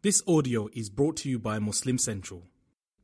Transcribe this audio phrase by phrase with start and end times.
[0.00, 2.44] This audio is brought to you by Muslim Central.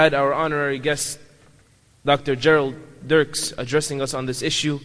[0.00, 1.18] Had our honorary guest,
[2.06, 2.34] Dr.
[2.34, 2.74] Jerald
[3.06, 4.80] Dirks, addressing us on this issue.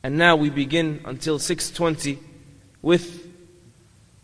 [0.00, 2.16] And now we begin until 6.20
[2.82, 3.26] with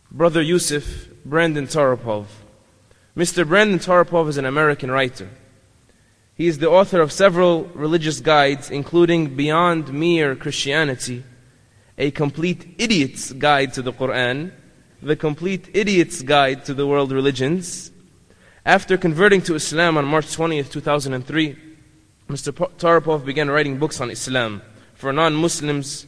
[0.08, 2.26] Brother Yusuf Brandon Toropov.
[3.16, 3.44] Mr.
[3.44, 5.28] Brandon Toropov is an American writer.
[6.36, 11.24] He is the author of several religious guides, including Beyond Mere Christianity,
[11.98, 14.52] A Complete Idiot's Guide to the Quran,
[15.02, 17.91] The Complete Idiot's Guide to the World Religions,
[18.64, 21.56] after converting to Islam on March 20th, 2003,
[22.28, 22.52] Mr.
[22.78, 24.62] Toropov began writing books on Islam
[24.94, 26.06] for non Muslims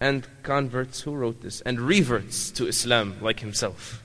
[0.00, 4.04] and converts who wrote this, and reverts to Islam like himself.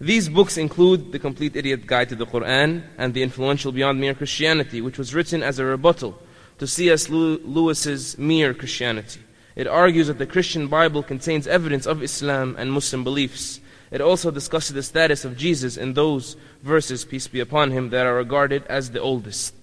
[0.00, 4.14] These books include The Complete Idiot Guide to the Quran and the influential Beyond Mere
[4.14, 6.18] Christianity, which was written as a rebuttal
[6.58, 7.08] to C.S.
[7.08, 9.20] Lew- Lewis's Mere Christianity.
[9.56, 13.60] It argues that the Christian Bible contains evidence of Islam and Muslim beliefs.
[13.90, 18.06] It also discusses the status of Jesus in those verses, peace be upon him, that
[18.06, 19.54] are regarded as the oldest.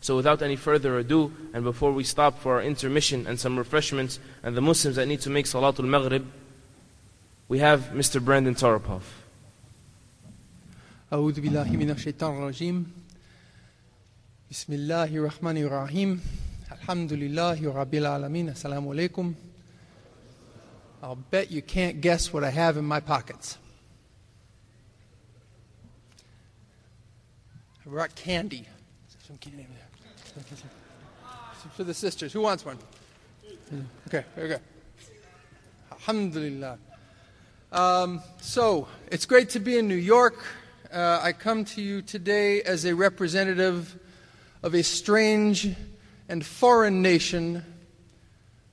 [0.00, 4.18] So, without any further ado, and before we stop for our intermission and some refreshments,
[4.42, 6.26] and the Muslims that need to make Salatul Maghrib,
[7.48, 8.22] we have Mr.
[8.24, 9.02] Brandon Toropov.
[11.12, 12.86] أعوذ بالله من الشيطان الرجيم
[14.50, 16.20] بسم الله الرحمن الرحيم
[16.72, 19.34] الحمد لله رب العالمين السلام عليكم
[21.02, 23.58] I'll bet you can't guess what I have in my pockets.
[27.84, 28.68] I brought candy.
[29.26, 29.66] Some candy.
[31.76, 32.32] For the sisters.
[32.32, 32.78] Who wants one?
[34.06, 34.60] Okay, very good.
[35.90, 36.78] Alhamdulillah.
[37.72, 40.44] Um, so, it's great to be in New York.
[40.92, 43.98] Uh, I come to you today as a representative
[44.62, 45.74] of a strange
[46.28, 47.64] and foreign nation,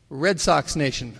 [0.09, 1.17] Red Sox Nation.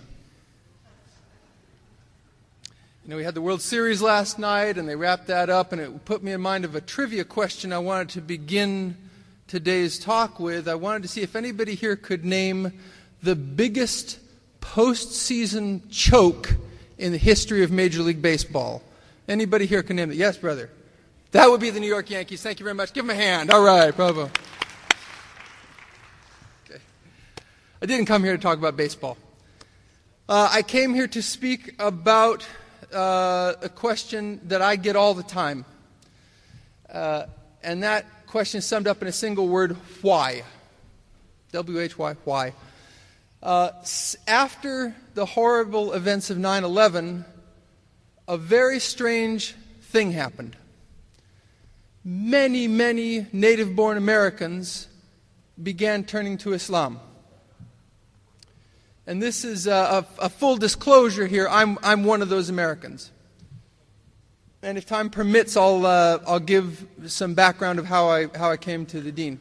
[3.10, 6.04] Know, we had the World Series last night, and they wrapped that up, and it
[6.04, 8.96] put me in mind of a trivia question I wanted to begin
[9.48, 10.68] today's talk with.
[10.68, 12.72] I wanted to see if anybody here could name
[13.20, 14.20] the biggest
[14.60, 16.54] postseason choke
[16.98, 18.80] in the history of Major League Baseball.
[19.26, 20.16] Anybody here can name it?
[20.16, 20.70] Yes, brother.
[21.32, 22.44] That would be the New York Yankees.
[22.44, 22.92] Thank you very much.
[22.92, 23.50] Give them a hand.
[23.50, 24.30] All right, bravo.
[26.64, 26.80] Okay.
[27.82, 29.16] I didn't come here to talk about baseball.
[30.28, 32.46] Uh, I came here to speak about
[32.92, 35.64] uh, a question that I get all the time.
[36.92, 37.26] Uh,
[37.62, 40.42] and that question summed up in a single word why?
[41.52, 42.52] W H Y, why?
[43.42, 43.70] Uh,
[44.26, 47.24] after the horrible events of 9 11,
[48.28, 50.56] a very strange thing happened.
[52.04, 54.88] Many, many native born Americans
[55.60, 57.00] began turning to Islam.
[59.10, 61.48] And this is a, a, a full disclosure here.
[61.50, 63.10] I'm, I'm one of those Americans.
[64.62, 68.56] And if time permits, I'll, uh, I'll give some background of how I, how I
[68.56, 69.40] came to the deen.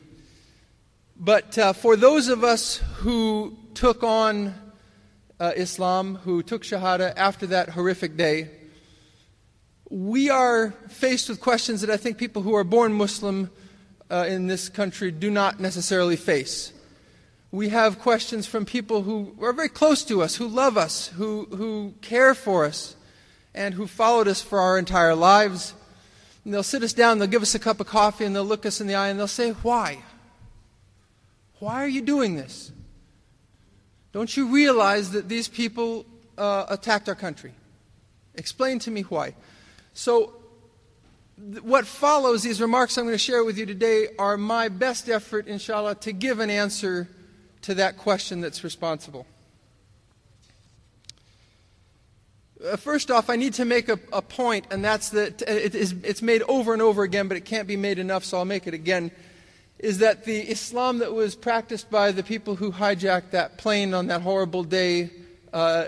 [1.16, 4.56] But uh, for those of us who took on
[5.40, 8.50] uh, Islam, who took Shahada after that horrific day,
[9.88, 13.52] we are faced with questions that I think people who are born Muslim
[14.10, 16.74] uh, in this country do not necessarily face.
[17.52, 21.46] We have questions from people who are very close to us, who love us, who,
[21.46, 22.96] who care for us,
[23.56, 25.74] and who followed us for our entire lives.
[26.46, 28.66] And they'll sit us down, they'll give us a cup of coffee, and they'll look
[28.66, 30.04] us in the eye and they'll say, Why?
[31.58, 32.72] Why are you doing this?
[34.12, 36.06] Don't you realize that these people
[36.38, 37.54] uh, attacked our country?
[38.36, 39.36] Explain to me why.
[39.94, 40.34] So,
[41.52, 45.10] th- what follows these remarks I'm going to share with you today are my best
[45.10, 47.10] effort, inshallah, to give an answer
[47.64, 49.26] to that question that's responsible.
[52.64, 55.76] Uh, first off, I need to make a, a point, and that's that uh, it
[55.76, 58.46] is, it's made over and over again, but it can't be made enough, so I'll
[58.46, 59.12] make it again.
[59.78, 64.08] Is that the Islam that was practiced by the people who hijacked that plane on
[64.08, 65.10] that horrible day
[65.54, 65.86] uh,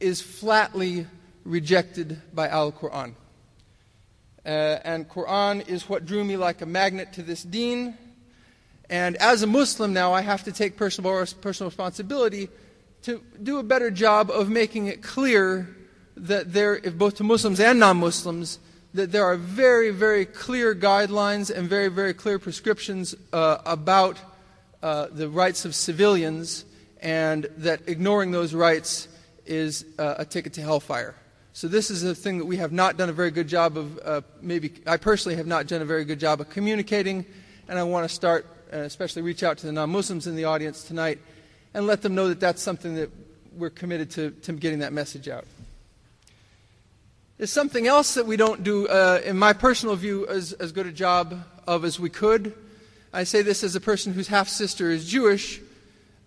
[0.00, 1.06] is flatly
[1.44, 3.14] rejected by Al Quran.
[4.44, 7.96] Uh, and Quran is what drew me like a magnet to this deen.
[8.92, 12.50] And as a Muslim now, I have to take personal, personal responsibility
[13.04, 15.74] to do a better job of making it clear
[16.14, 18.58] that there, if both to Muslims and non Muslims,
[18.92, 24.20] that there are very, very clear guidelines and very, very clear prescriptions uh, about
[24.82, 26.66] uh, the rights of civilians,
[27.00, 29.08] and that ignoring those rights
[29.46, 31.14] is uh, a ticket to hellfire.
[31.54, 33.98] So, this is a thing that we have not done a very good job of,
[34.04, 37.24] uh, maybe I personally have not done a very good job of communicating,
[37.68, 38.44] and I want to start,
[38.80, 41.18] especially reach out to the non Muslims in the audience tonight
[41.74, 43.10] and let them know that that's something that
[43.56, 45.44] we're committed to, to getting that message out.
[47.38, 50.86] There's something else that we don't do, uh, in my personal view, as, as good
[50.86, 52.54] a job of as we could.
[53.12, 55.60] I say this as a person whose half sister is Jewish,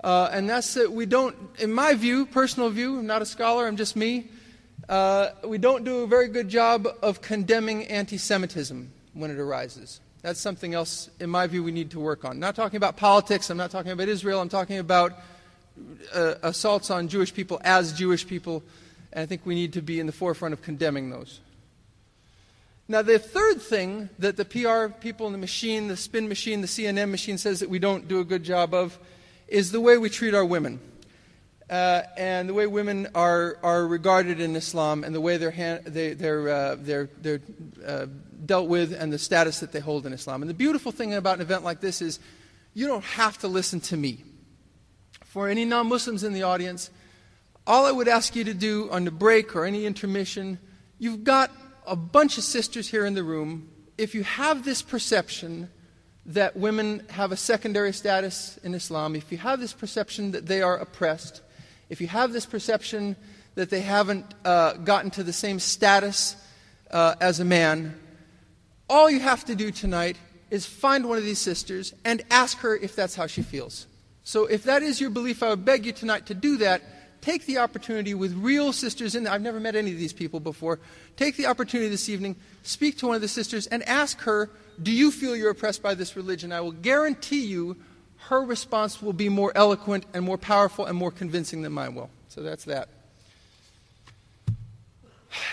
[0.03, 3.65] uh, and that's that we don't, in my view, personal view, I'm not a scholar,
[3.65, 4.27] I'm just me,
[4.87, 9.99] uh, we don't do a very good job of condemning anti Semitism when it arises.
[10.25, 12.31] That's something else, in my view, we need to work on.
[12.31, 15.13] I'm not talking about politics, I'm not talking about Israel, I'm talking about
[16.11, 18.63] uh, assaults on Jewish people as Jewish people,
[19.13, 21.41] and I think we need to be in the forefront of condemning those.
[22.87, 26.67] Now, the third thing that the PR people in the machine, the spin machine, the
[26.67, 28.97] CNN machine says that we don't do a good job of
[29.47, 30.79] is the way we treat our women.
[31.69, 35.85] Uh, and the way women are, are regarded in Islam and the way they're, hand,
[35.85, 37.41] they, they're, uh, they're, they're
[37.85, 38.05] uh,
[38.45, 40.43] dealt with and the status that they hold in Islam.
[40.43, 42.19] And the beautiful thing about an event like this is
[42.75, 44.23] you don't have to listen to me
[45.35, 46.89] for any non Muslims in the audience,
[47.67, 50.57] all I would ask you to do on the break or any intermission,
[50.97, 51.51] you've got
[51.85, 53.69] a bunch of sisters here in the room.
[53.97, 55.69] If you have this perception
[56.27, 60.61] that women have a secondary status in Islam, if you have this perception that they
[60.61, 61.41] are oppressed,
[61.89, 63.15] if you have this perception
[63.55, 66.35] that they haven't uh, gotten to the same status
[66.91, 67.97] uh, as a man,
[68.89, 70.17] all you have to do tonight
[70.51, 73.87] is find one of these sisters and ask her if that's how she feels.
[74.23, 76.81] So if that is your belief, I would beg you tonight to do that.
[77.21, 79.33] Take the opportunity with real sisters in there.
[79.33, 80.79] I've never met any of these people before.
[81.17, 84.91] Take the opportunity this evening, speak to one of the sisters, and ask her, Do
[84.91, 86.51] you feel you're oppressed by this religion?
[86.51, 87.77] I will guarantee you
[88.29, 92.09] her response will be more eloquent and more powerful and more convincing than mine will.
[92.29, 92.89] So that's that.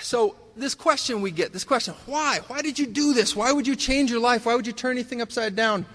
[0.00, 2.41] So, this question we get this question why?
[2.47, 3.35] Why did you do this?
[3.35, 4.47] Why would you change your life?
[4.47, 5.87] Why would you turn anything upside down?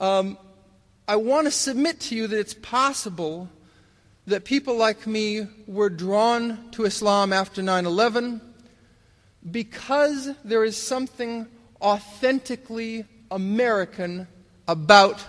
[0.00, 0.38] Um,
[1.08, 3.48] I want to submit to you that it's possible
[4.26, 8.40] that people like me were drawn to Islam after 9 11
[9.50, 11.46] because there is something
[11.80, 14.26] authentically American
[14.66, 15.24] about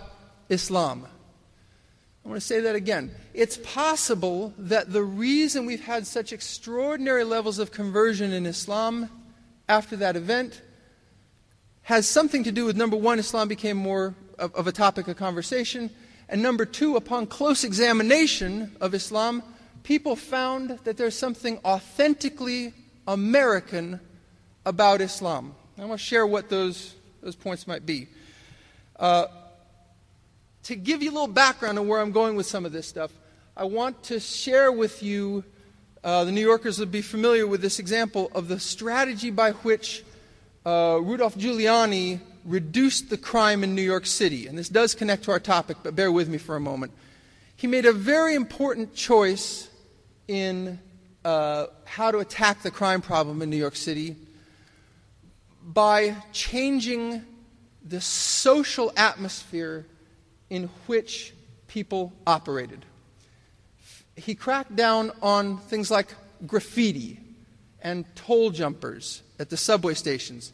[0.50, 1.08] Islam.
[2.28, 3.12] I want to say that again.
[3.34, 9.10] It's possible that the reason we've had such extraordinary levels of conversion in Islam
[9.70, 10.62] after that event
[11.84, 15.16] has something to do with number one, Islam became more of, of a topic of
[15.16, 15.90] conversation.
[16.28, 19.42] And number two, upon close examination of Islam,
[19.84, 22.74] people found that there's something authentically
[23.08, 24.02] American
[24.66, 25.56] about Islam.
[25.78, 28.10] I want to share what those, those points might be.
[29.00, 29.28] Uh,
[30.68, 33.10] to give you a little background on where I'm going with some of this stuff,
[33.56, 35.46] I want to share with you,
[36.04, 40.04] uh, the New Yorkers would be familiar with this example of the strategy by which
[40.66, 44.46] uh, Rudolph Giuliani reduced the crime in New York City.
[44.48, 46.92] And this does connect to our topic, but bear with me for a moment.
[47.56, 49.70] he made a very important choice
[50.28, 50.80] in
[51.24, 54.18] uh, how to attack the crime problem in New York City
[55.64, 57.24] by changing
[57.86, 59.86] the social atmosphere
[60.50, 61.34] in which
[61.68, 62.86] people operated.
[64.16, 66.14] He cracked down on things like
[66.46, 67.20] graffiti
[67.82, 70.54] and toll jumpers at the subway stations.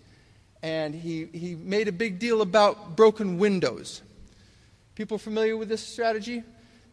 [0.61, 4.01] And he, he made a big deal about broken windows.
[4.95, 6.43] People familiar with this strategy?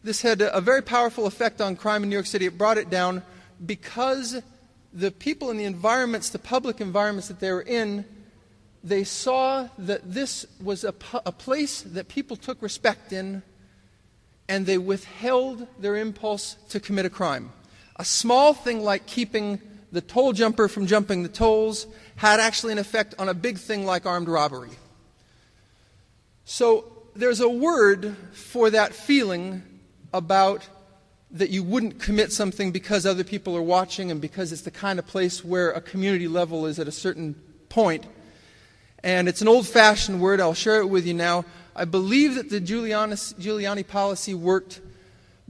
[0.03, 2.45] This had a, a very powerful effect on crime in New York City.
[2.45, 3.21] It brought it down
[3.65, 4.41] because
[4.93, 8.05] the people in the environments, the public environments that they were in,
[8.83, 10.93] they saw that this was a,
[11.25, 13.43] a place that people took respect in,
[14.49, 17.51] and they withheld their impulse to commit a crime.
[17.97, 19.61] A small thing like keeping
[19.91, 21.85] the toll jumper from jumping the tolls
[22.15, 24.71] had actually an effect on a big thing like armed robbery.
[26.45, 29.63] So there's a word for that feeling
[30.13, 30.67] about
[31.31, 34.99] that you wouldn't commit something because other people are watching and because it's the kind
[34.99, 37.35] of place where a community level is at a certain
[37.69, 38.05] point.
[39.03, 40.39] And it's an old fashioned word.
[40.39, 41.45] I'll share it with you now.
[41.75, 44.81] I believe that the Giuliani, Giuliani policy worked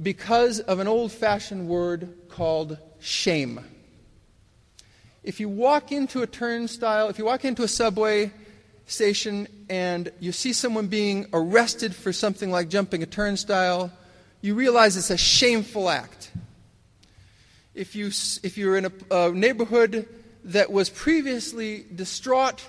[0.02, 3.60] because of an old fashioned word called shame.
[5.24, 8.32] If you walk into a turnstile, if you walk into a subway
[8.88, 13.92] station and you see someone being arrested for something like jumping a turnstile,
[14.42, 16.32] you realize it's a shameful act.
[17.76, 20.08] If, you, if you're in a, a neighborhood
[20.46, 22.66] that was previously distraught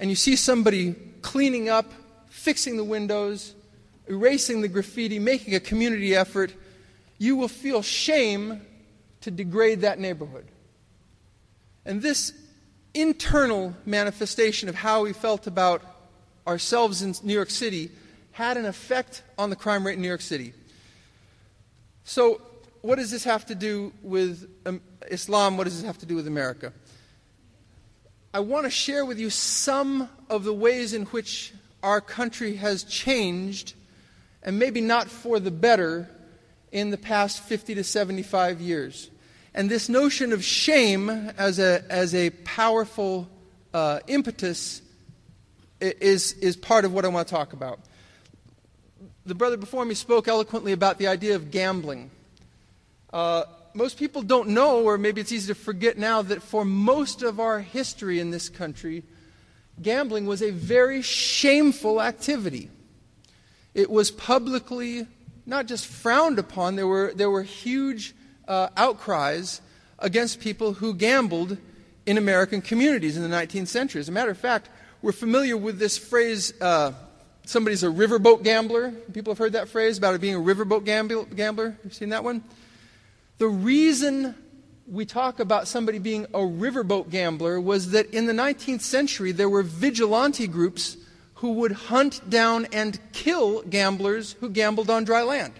[0.00, 1.92] and you see somebody cleaning up,
[2.30, 3.54] fixing the windows,
[4.08, 6.52] erasing the graffiti, making a community effort,
[7.18, 8.62] you will feel shame
[9.20, 10.46] to degrade that neighborhood.
[11.84, 12.32] And this
[12.94, 15.82] internal manifestation of how we felt about
[16.46, 17.90] ourselves in New York City
[18.32, 20.54] had an effect on the crime rate in New York City.
[22.04, 22.40] So,
[22.80, 24.80] what does this have to do with um,
[25.10, 25.58] Islam?
[25.58, 26.72] What does this have to do with America?
[28.32, 32.84] I want to share with you some of the ways in which our country has
[32.84, 33.74] changed,
[34.42, 36.08] and maybe not for the better,
[36.72, 39.10] in the past 50 to 75 years.
[39.54, 43.28] And this notion of shame as a, as a powerful
[43.74, 44.82] uh, impetus
[45.80, 47.80] is, is part of what I want to talk about
[49.26, 52.10] the brother before me spoke eloquently about the idea of gambling.
[53.12, 57.22] Uh, most people don't know, or maybe it's easy to forget now, that for most
[57.22, 59.04] of our history in this country,
[59.80, 62.70] gambling was a very shameful activity.
[63.74, 65.06] It was publicly
[65.46, 68.14] not just frowned upon, there were, there were huge
[68.46, 69.60] uh, outcries
[69.98, 71.58] against people who gambled
[72.06, 74.00] in American communities in the 19th century.
[74.00, 74.68] As a matter of fact,
[75.02, 76.92] we're familiar with this phrase, uh,
[77.44, 78.90] somebody's a riverboat gambler.
[79.12, 81.76] People have heard that phrase about it being a riverboat gambler.
[81.84, 82.42] You've seen that one?
[83.40, 84.34] The reason
[84.86, 89.48] we talk about somebody being a riverboat gambler was that in the 19th century there
[89.48, 90.98] were vigilante groups
[91.36, 95.54] who would hunt down and kill gamblers who gambled on dry land.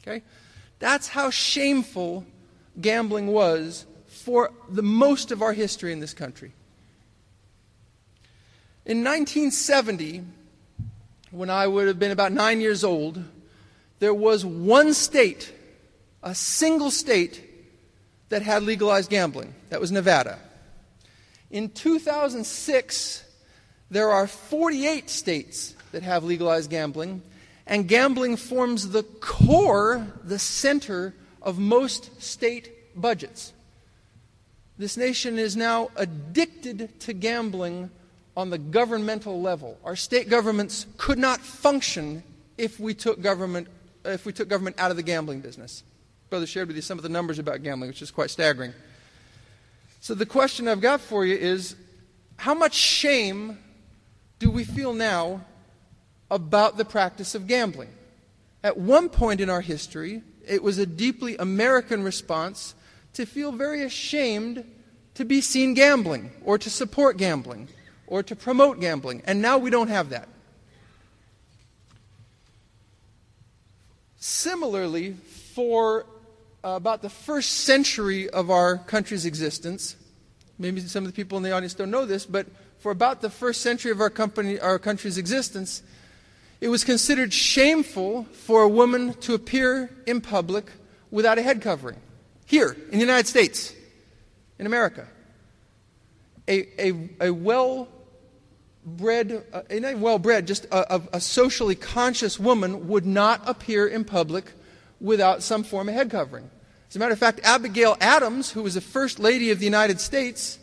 [0.00, 0.22] Okay?
[0.78, 2.24] That's how shameful
[2.80, 6.52] gambling was for the most of our history in this country.
[8.86, 10.24] In 1970,
[11.30, 13.22] when I would have been about nine years old,
[13.98, 15.52] there was one state,
[16.22, 17.48] a single state,
[18.32, 19.54] that had legalized gambling.
[19.68, 20.38] That was Nevada.
[21.50, 23.24] In 2006,
[23.90, 27.20] there are 48 states that have legalized gambling,
[27.66, 33.52] and gambling forms the core, the center of most state budgets.
[34.78, 37.90] This nation is now addicted to gambling
[38.34, 39.78] on the governmental level.
[39.84, 42.22] Our state governments could not function
[42.56, 43.68] if we took government,
[44.06, 45.82] if we took government out of the gambling business.
[46.32, 48.72] Brother shared with you some of the numbers about gambling, which is quite staggering.
[50.00, 51.76] So the question I've got for you is
[52.36, 53.58] how much shame
[54.38, 55.44] do we feel now
[56.30, 57.90] about the practice of gambling?
[58.64, 62.74] At one point in our history, it was a deeply American response
[63.12, 64.64] to feel very ashamed
[65.16, 67.68] to be seen gambling or to support gambling
[68.06, 69.20] or to promote gambling.
[69.26, 70.30] And now we don't have that.
[74.16, 75.12] Similarly,
[75.54, 76.06] for
[76.64, 79.96] about the first century of our country's existence,
[80.58, 82.46] maybe some of the people in the audience don't know this, but
[82.78, 85.82] for about the first century of our, company, our country's existence,
[86.60, 90.70] it was considered shameful for a woman to appear in public
[91.10, 91.98] without a head covering.
[92.46, 93.74] Here, in the United States,
[94.58, 95.08] in America.
[96.48, 97.88] A, a, a well
[98.84, 103.86] bred, uh, not well bred, just a, a, a socially conscious woman would not appear
[103.86, 104.52] in public
[105.02, 106.48] without some form of head covering.
[106.88, 110.00] As a matter of fact, Abigail Adams, who was the First Lady of the United
[110.00, 110.58] States,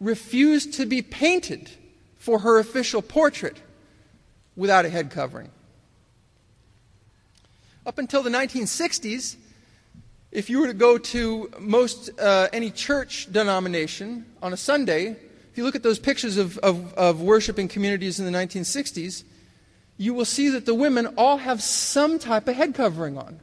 [0.00, 1.70] refused to be painted
[2.16, 3.60] for her official portrait
[4.56, 5.50] without a head covering.
[7.84, 9.36] Up until the 1960s,
[10.32, 15.56] if you were to go to most uh, any church denomination on a Sunday, if
[15.56, 19.24] you look at those pictures of, of, of worshiping communities in the 1960s,
[19.96, 23.40] you will see that the women all have some type of head covering on,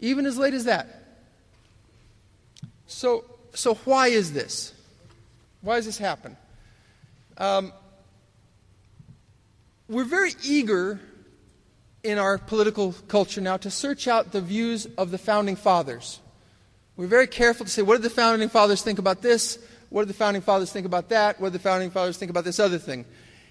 [0.00, 0.86] even as late as that.
[2.86, 3.24] So,
[3.54, 4.72] so why is this?
[5.60, 6.36] Why does this happen?
[7.36, 7.72] Um,
[9.88, 11.00] we're very eager
[12.02, 16.20] in our political culture now to search out the views of the founding fathers.
[16.96, 19.58] We're very careful to say, what did the founding fathers think about this?
[19.90, 21.40] What did the founding fathers think about that?
[21.40, 23.04] What did the founding fathers think about this other thing?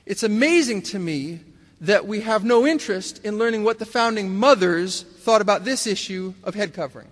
[0.06, 1.40] It's amazing to me
[1.82, 6.34] that we have no interest in learning what the founding mothers thought about this issue
[6.44, 7.08] of head covering.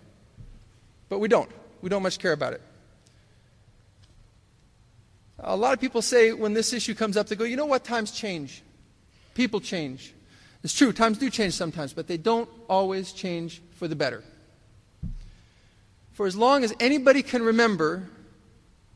[1.09, 1.49] But we don't.
[1.81, 2.61] We don't much care about it.
[5.39, 7.83] A lot of people say when this issue comes up, they go, you know what?
[7.83, 8.63] Times change.
[9.35, 10.13] People change.
[10.63, 14.23] It's true, times do change sometimes, but they don't always change for the better.
[16.13, 18.09] For as long as anybody can remember,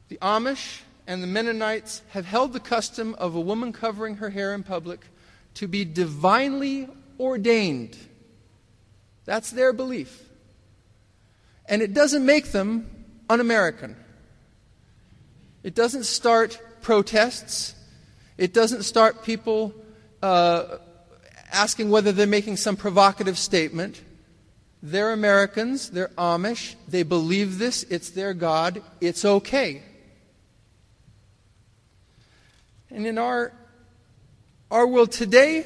[0.08, 4.56] the Amish and the Mennonites have held the custom of a woman covering her hair
[4.56, 5.02] in public
[5.60, 6.88] to be divinely
[7.20, 7.98] ordained.
[9.26, 10.24] That's their belief.
[11.66, 12.90] And it doesn't make them
[13.30, 13.98] un American.
[15.62, 17.76] It doesn't start protests.
[18.38, 19.74] It doesn't start people
[20.24, 20.78] uh,
[21.52, 24.02] asking whether they're making some provocative statement.
[24.82, 29.84] They're Americans, they're Amish, they believe this, it's their God, it's okay.
[32.90, 33.52] And in our,
[34.72, 35.66] our world today,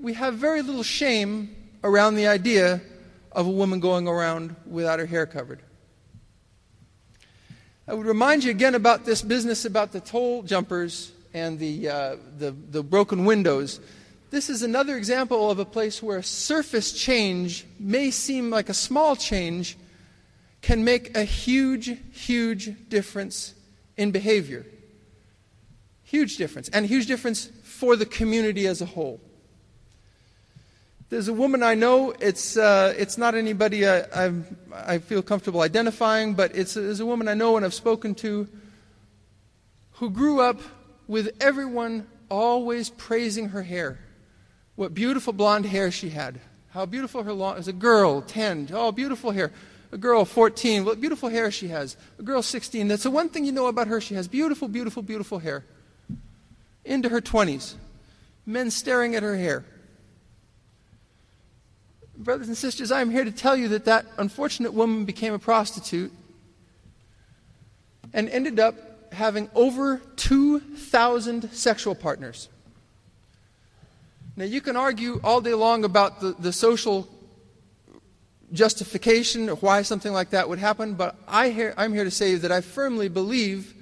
[0.00, 2.80] we have very little shame around the idea
[3.30, 5.60] of a woman going around without her hair covered.
[7.86, 12.16] I would remind you again about this business about the toll jumpers and the, uh,
[12.38, 13.80] the, the broken windows.
[14.30, 19.14] This is another example of a place where surface change may seem like a small
[19.14, 19.76] change,
[20.62, 23.54] can make a huge, huge difference
[23.96, 24.64] in behavior.
[26.02, 29.20] Huge difference, and a huge difference for the community as a whole.
[31.10, 34.32] There's a woman I know, it's, uh, it's not anybody I,
[34.74, 38.48] I, feel comfortable identifying, but it's, it's a woman I know and I've spoken to
[39.92, 40.60] who grew up
[41.06, 44.00] with everyone always praising her hair.
[44.74, 46.40] What beautiful blonde hair she had.
[46.70, 49.52] How beautiful her long, as a girl, 10, oh, beautiful hair.
[49.92, 51.96] A girl, 14, what beautiful hair she has.
[52.18, 54.00] A girl, 16, that's the one thing you know about her.
[54.00, 55.64] She has beautiful, beautiful, beautiful hair.
[56.88, 57.74] Into her 20s.
[58.44, 59.64] Men staring at her hair
[62.18, 65.38] brothers and sisters, I am here to tell you that that unfortunate woman became a
[65.38, 66.12] prostitute
[68.12, 72.48] and ended up having over 2,000 sexual partners.
[74.36, 77.08] Now, you can argue all day long about the, the social
[78.52, 82.50] justification of why something like that would happen, but I I'm here to say that
[82.50, 83.74] I firmly believe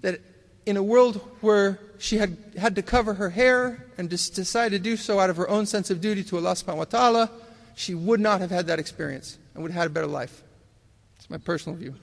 [0.00, 0.20] that
[0.64, 4.96] in a world where she had had to cover her hair and decided to do
[4.96, 7.30] so out of her own sense of duty to Allah subhanahu wa ta'ala,
[7.76, 10.42] she would not have had that experience and would have had a better life.
[11.16, 11.94] It's my personal view.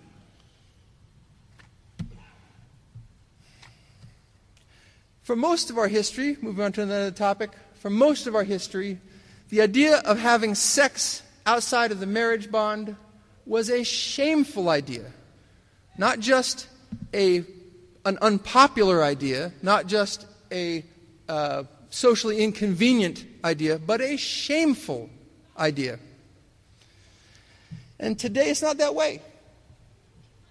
[5.23, 8.99] For most of our history, moving on to another topic, for most of our history,
[9.49, 12.95] the idea of having sex outside of the marriage bond
[13.45, 15.12] was a shameful idea.
[15.97, 16.67] Not just
[17.13, 17.43] a,
[18.05, 20.83] an unpopular idea, not just a
[21.27, 25.09] uh, socially inconvenient idea, but a shameful
[25.57, 25.99] idea.
[27.99, 29.21] And today it's not that way.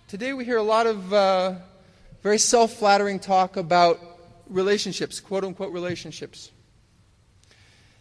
[0.08, 1.54] Today we hear a lot of uh,
[2.22, 3.98] very self flattering talk about
[4.48, 6.50] relationships, quote unquote relationships.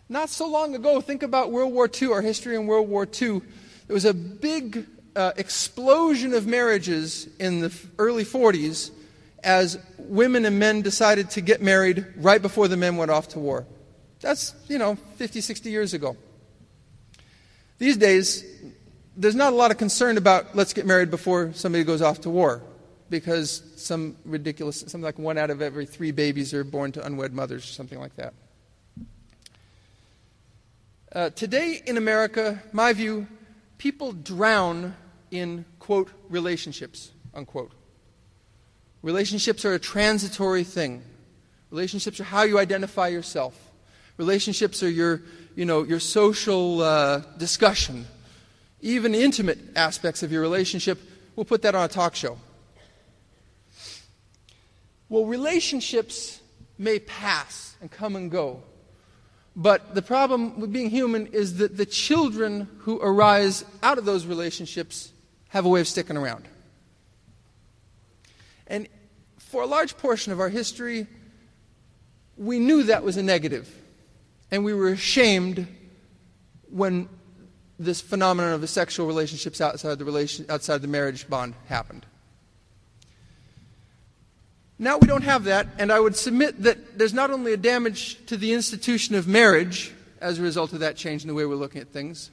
[0.09, 3.41] Not so long ago, think about World War II, our history in World War II.
[3.87, 8.91] There was a big uh, explosion of marriages in the early 40s
[9.43, 13.39] as women and men decided to get married right before the men went off to
[13.39, 13.65] war.
[14.19, 16.17] That's, you know, 50, 60 years ago.
[17.77, 18.43] These days,
[19.15, 22.29] there's not a lot of concern about let's get married before somebody goes off to
[22.29, 22.63] war
[23.09, 27.33] because some ridiculous, something like one out of every three babies are born to unwed
[27.33, 28.33] mothers, or something like that.
[31.11, 33.27] Uh, today in America, my view,
[33.77, 34.95] people drown
[35.31, 37.71] in, quote, relationships, unquote.
[39.07, 41.01] Relationships are a transitory thing.
[41.71, 43.57] Relationships are how you identify yourself.
[44.17, 45.21] Relationships are your,
[45.55, 48.05] you know, your social uh, discussion.
[48.81, 50.99] Even intimate aspects of your relationship,
[51.37, 52.37] we'll put that on a talk show.
[55.07, 56.41] Well, relationships
[56.77, 58.61] may pass and come and go.
[59.55, 64.25] But the problem with being human is that the children who arise out of those
[64.25, 65.13] relationships
[65.47, 66.43] have a way of sticking around.
[68.69, 68.89] And
[69.57, 71.07] for a large portion of our history,
[72.37, 73.67] we knew that was a negative.
[74.51, 75.65] And we were ashamed
[76.69, 77.09] when
[77.79, 82.05] this phenomenon of the sexual relationships outside the, relation, outside the marriage bond happened.
[84.77, 88.23] Now we don't have that, and I would submit that there's not only a damage
[88.27, 89.91] to the institution of marriage
[90.21, 92.29] as a result of that change in the way we're looking at things,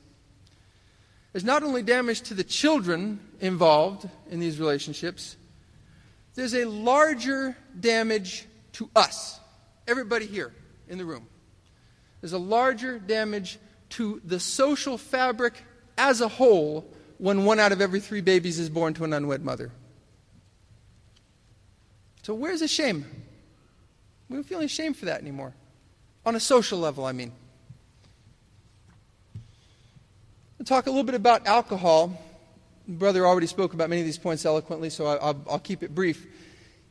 [1.33, 5.37] there's not only damage to the children involved in these relationships,
[6.35, 9.39] there's a larger damage to us,
[9.87, 10.53] everybody here
[10.89, 11.27] in the room.
[12.21, 13.59] There's a larger damage
[13.91, 15.55] to the social fabric
[15.97, 19.45] as a whole when one out of every three babies is born to an unwed
[19.45, 19.71] mother.
[22.23, 23.05] So, where's the shame?
[24.29, 25.55] We don't feel any shame for that anymore.
[26.27, 27.33] On a social level, I mean.
[30.59, 32.19] We'll talk a little bit about alcohol.
[32.87, 35.95] Brother already spoke about many of these points eloquently, so I, will I'll keep it
[35.95, 36.27] brief.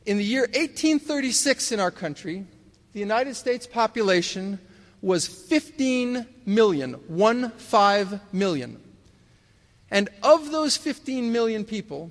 [0.06, 2.44] In the year 1836 in our country,
[2.92, 4.58] the United States population
[5.02, 8.80] was 15 million, one five million.
[9.90, 12.10] And of those 15 million people,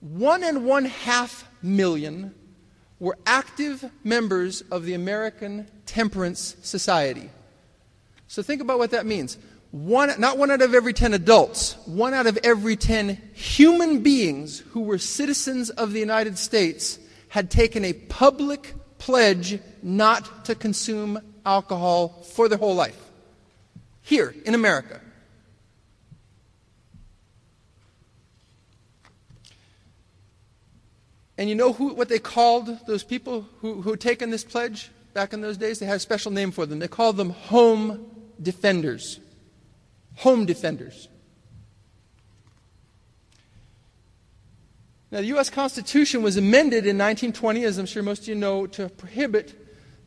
[0.00, 2.34] one and one half million
[2.98, 7.30] were active members of the American Temperance Society.
[8.28, 9.38] So think about what that means.
[9.72, 14.58] One, not one out of every 10 adults, one out of every 10 human beings
[14.58, 21.18] who were citizens of the United States had taken a public pledge not to consume
[21.46, 22.98] alcohol for their whole life.
[24.02, 25.00] Here in America.
[31.38, 34.90] And you know who, what they called those people who, who had taken this pledge
[35.14, 35.78] back in those days?
[35.78, 36.78] They had a special name for them.
[36.78, 38.04] They called them home
[38.40, 39.18] defenders.
[40.16, 41.08] Home defenders.
[45.10, 45.50] Now, the U.S.
[45.50, 49.52] Constitution was amended in 1920, as I'm sure most of you know, to prohibit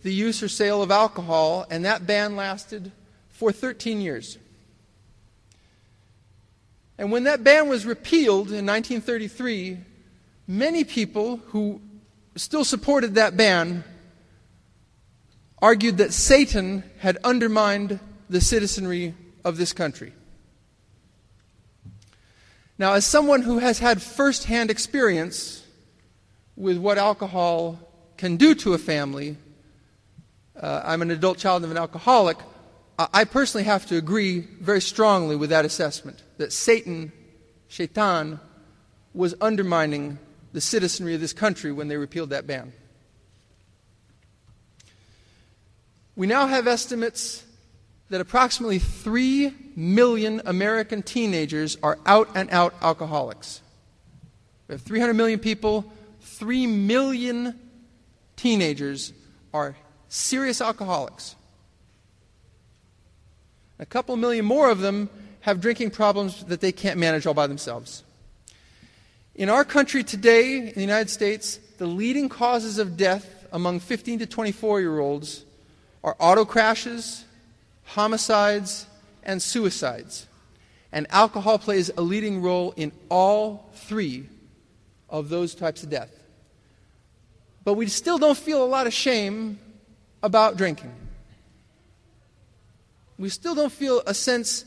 [0.02, 2.92] the use or sale of alcohol, and that ban lasted
[3.30, 4.40] for 13 years.
[6.98, 9.78] And when that ban was repealed in 1933,
[10.48, 11.82] many people who
[12.36, 13.84] still supported that ban
[15.60, 19.14] argued that Satan had undermined the citizenry
[19.46, 20.12] of this country.
[22.78, 25.66] Now, as someone who has had firsthand experience
[26.58, 27.80] with what alcohol
[28.18, 29.38] can do to a family,
[30.60, 32.38] uh, I'm an adult child of an alcoholic.
[32.98, 37.12] I personally have to agree very strongly with that assessment that Satan,
[37.68, 38.40] Shaitan,
[39.14, 40.18] was undermining
[40.54, 42.72] the citizenry of this country when they repealed that ban.
[46.16, 47.45] We now have estimates
[48.10, 53.62] that approximately 3 million American teenagers are out and out alcoholics.
[54.68, 55.92] We have 300 million people,
[56.22, 57.60] 3 million
[58.36, 59.14] teenagers
[59.54, 59.76] are
[60.10, 61.36] serious alcoholics.
[63.80, 65.10] A couple million more of them
[65.42, 68.04] have drinking problems that they can't manage all by themselves.
[69.36, 74.20] In our country today, in the United States, the leading causes of death among 15
[74.20, 75.44] to 24 year olds
[76.04, 77.26] are auto crashes,
[77.86, 78.88] homicides,
[79.24, 80.28] and suicides.
[80.92, 84.30] And alcohol plays a leading role in all three
[85.10, 86.12] of those types of death.
[87.64, 89.60] But we still don't feel a lot of shame
[90.22, 90.94] about drinking.
[93.18, 94.66] We still don't feel a sense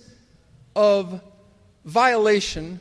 [0.74, 1.20] of
[1.85, 2.81] violation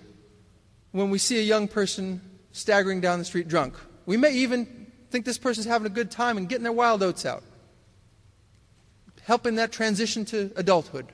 [0.91, 2.21] when we see a young person
[2.51, 3.75] staggering down the street drunk.
[4.05, 7.25] We may even think this person's having a good time and getting their wild oats
[7.25, 7.43] out,
[9.27, 11.05] helping that transition to adulthood.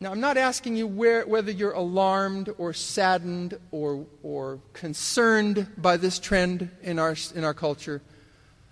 [0.00, 5.98] Now, I'm not asking you where, whether you're alarmed or saddened or, or concerned by
[5.98, 8.00] this trend in our, in our culture.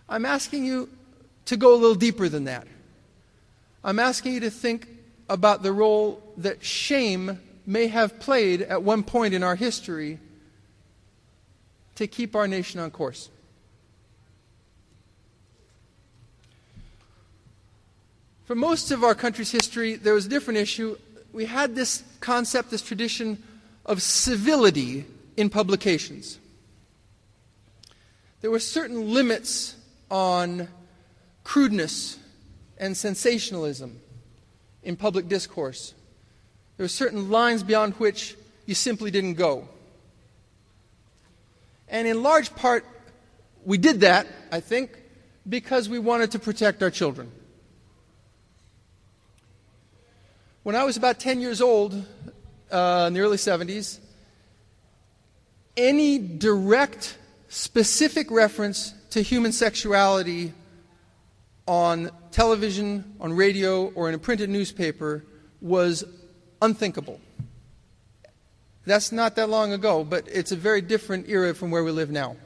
[0.08, 0.88] I'm asking you
[1.44, 2.66] to go a little deeper than that.
[3.84, 4.88] I'm asking you to think
[5.28, 10.20] about the role that shame may have played at one point in our history
[11.96, 13.30] to keep our nation on course.
[18.44, 20.98] For most of our country's history, there was a different issue.
[21.32, 23.42] We had this concept, this tradition
[23.86, 26.38] of civility in publications.
[28.42, 29.76] There were certain limits
[30.10, 30.68] on
[31.42, 32.18] crudeness
[32.78, 34.00] and sensationalism
[34.82, 35.94] in public discourse.
[36.76, 39.68] There were certain lines beyond which you simply didn't go.
[41.88, 42.84] And in large part,
[43.64, 44.90] we did that, I think,
[45.48, 47.30] because we wanted to protect our children.
[50.62, 51.92] When I was about 10 years old,
[52.70, 53.98] uh, in the early 70s,
[55.76, 57.18] any direct,
[57.48, 60.52] specific reference to human sexuality
[61.66, 65.24] on television, on radio, or in a printed newspaper
[65.60, 66.04] was
[66.60, 67.20] unthinkable.
[68.86, 72.10] That's not that long ago, but it's a very different era from where we live
[72.10, 72.36] now.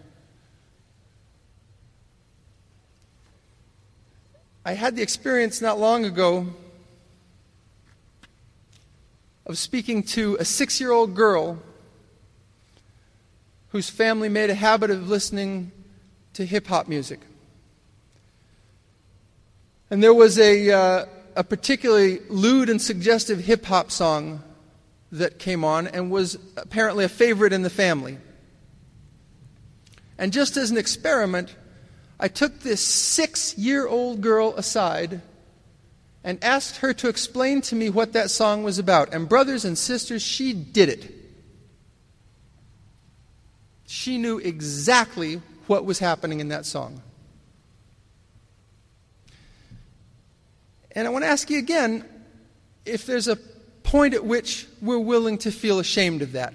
[4.64, 6.46] I had the experience not long ago
[9.46, 11.58] of speaking to a six year old girl
[13.70, 15.72] whose family made a habit of listening
[16.34, 17.20] to hip hop music.
[19.90, 24.42] And there was a, uh, a particularly lewd and suggestive hip hop song
[25.12, 28.18] that came on and was apparently a favorite in the family.
[30.18, 31.54] And just as an experiment,
[32.20, 35.22] I took this six year old girl aside
[36.24, 39.14] and asked her to explain to me what that song was about.
[39.14, 41.14] And, brothers and sisters, she did it.
[43.86, 47.00] She knew exactly what was happening in that song.
[50.92, 52.04] And I want to ask you again
[52.84, 53.38] if there's a
[53.88, 56.52] point at which we're willing to feel ashamed of that.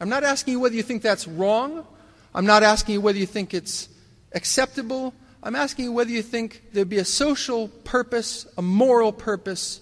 [0.00, 1.84] I'm not asking you whether you think that's wrong.
[2.32, 3.88] I'm not asking you whether you think it's
[4.30, 5.12] acceptable.
[5.42, 9.80] I'm asking you whether you think there'd be a social purpose, a moral purpose,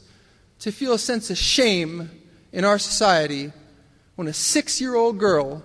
[0.61, 2.11] to feel a sense of shame
[2.51, 3.53] in our society
[4.17, 5.63] when a six year old girl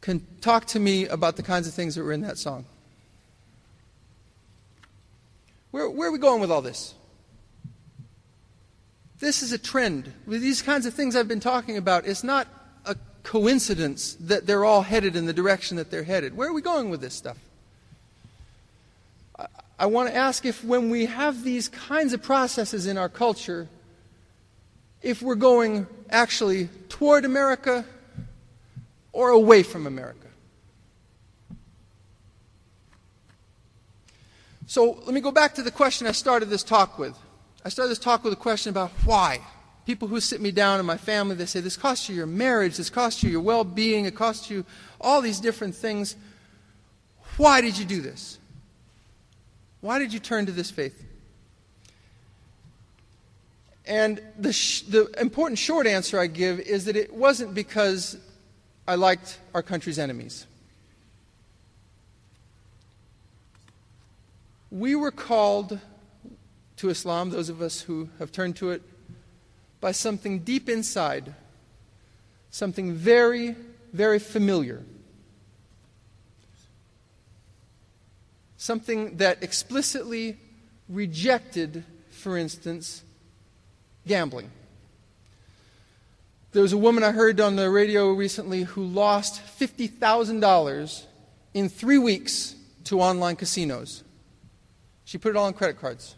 [0.00, 2.64] can talk to me about the kinds of things that were in that song.
[5.72, 6.94] Where, where are we going with all this?
[9.20, 10.12] This is a trend.
[10.26, 12.46] With these kinds of things I've been talking about, it's not
[12.84, 16.36] a coincidence that they're all headed in the direction that they're headed.
[16.36, 17.36] Where are we going with this stuff?
[19.78, 23.68] I want to ask if when we have these kinds of processes in our culture,
[25.02, 27.84] if we're going actually toward America
[29.12, 30.18] or away from America.
[34.66, 37.16] So let me go back to the question I started this talk with.
[37.64, 39.40] I started this talk with a question about why.
[39.84, 42.76] People who sit me down in my family, they say, This costs you your marriage,
[42.76, 44.64] this costs you your well being, it costs you
[45.00, 46.16] all these different things.
[47.36, 48.38] Why did you do this?
[49.80, 51.04] Why did you turn to this faith?
[53.86, 58.18] And the, sh- the important short answer I give is that it wasn't because
[58.86, 60.46] I liked our country's enemies.
[64.70, 65.80] We were called
[66.78, 68.82] to Islam, those of us who have turned to it,
[69.80, 71.34] by something deep inside,
[72.50, 73.54] something very,
[73.92, 74.82] very familiar.
[78.56, 80.36] Something that explicitly
[80.88, 83.02] rejected, for instance,
[84.06, 84.50] gambling.
[86.52, 91.04] There was a woman I heard on the radio recently who lost $50,000
[91.54, 94.02] in three weeks to online casinos.
[95.04, 96.16] She put it all on credit cards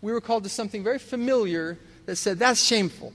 [0.00, 3.12] we were called to something very familiar that said, that's shameful.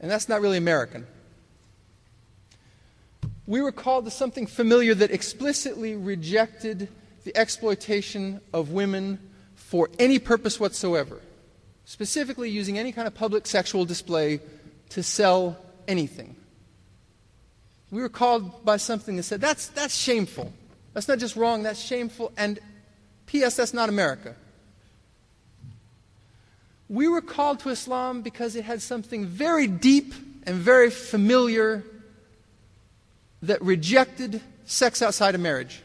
[0.00, 1.06] And that's not really American.
[3.46, 6.88] We were called to something familiar that explicitly rejected
[7.24, 9.18] the exploitation of women
[9.54, 11.20] for any purpose whatsoever,
[11.84, 14.40] specifically using any kind of public sexual display
[14.90, 15.56] to sell
[15.88, 16.36] anything.
[17.90, 20.52] We were called by something that said, that's, that's shameful.
[20.92, 22.32] That's not just wrong, that's shameful.
[22.36, 22.58] And
[23.26, 23.56] P.S.
[23.56, 24.34] That's not America.
[26.88, 31.84] We were called to Islam because it had something very deep and very familiar
[33.42, 35.82] that rejected sex outside of marriage.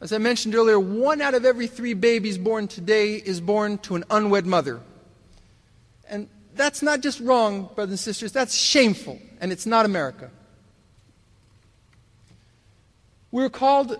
[0.00, 3.94] As I mentioned earlier, one out of every three babies born today is born to
[3.94, 4.80] an unwed mother.
[6.08, 10.30] And that's not just wrong, brothers and sisters, that's shameful, and it's not America.
[13.30, 13.96] We were called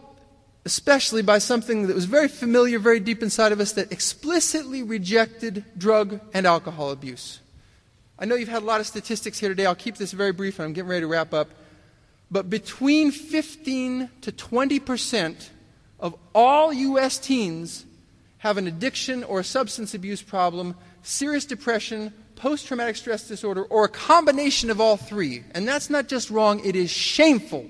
[0.64, 5.64] especially by something that was very familiar, very deep inside of us, that explicitly rejected
[5.76, 7.40] drug and alcohol abuse.
[8.18, 9.66] I know you've had a lot of statistics here today.
[9.66, 11.50] I'll keep this very brief, and I'm getting ready to wrap up.
[12.30, 15.50] But between 15 to 20 percent
[15.98, 17.18] of all U.S.
[17.18, 17.84] teens
[18.38, 23.84] have an addiction or a substance abuse problem, serious depression, post traumatic stress disorder or
[23.84, 25.44] a combination of all three.
[25.54, 27.66] And that's not just wrong, it is shameful.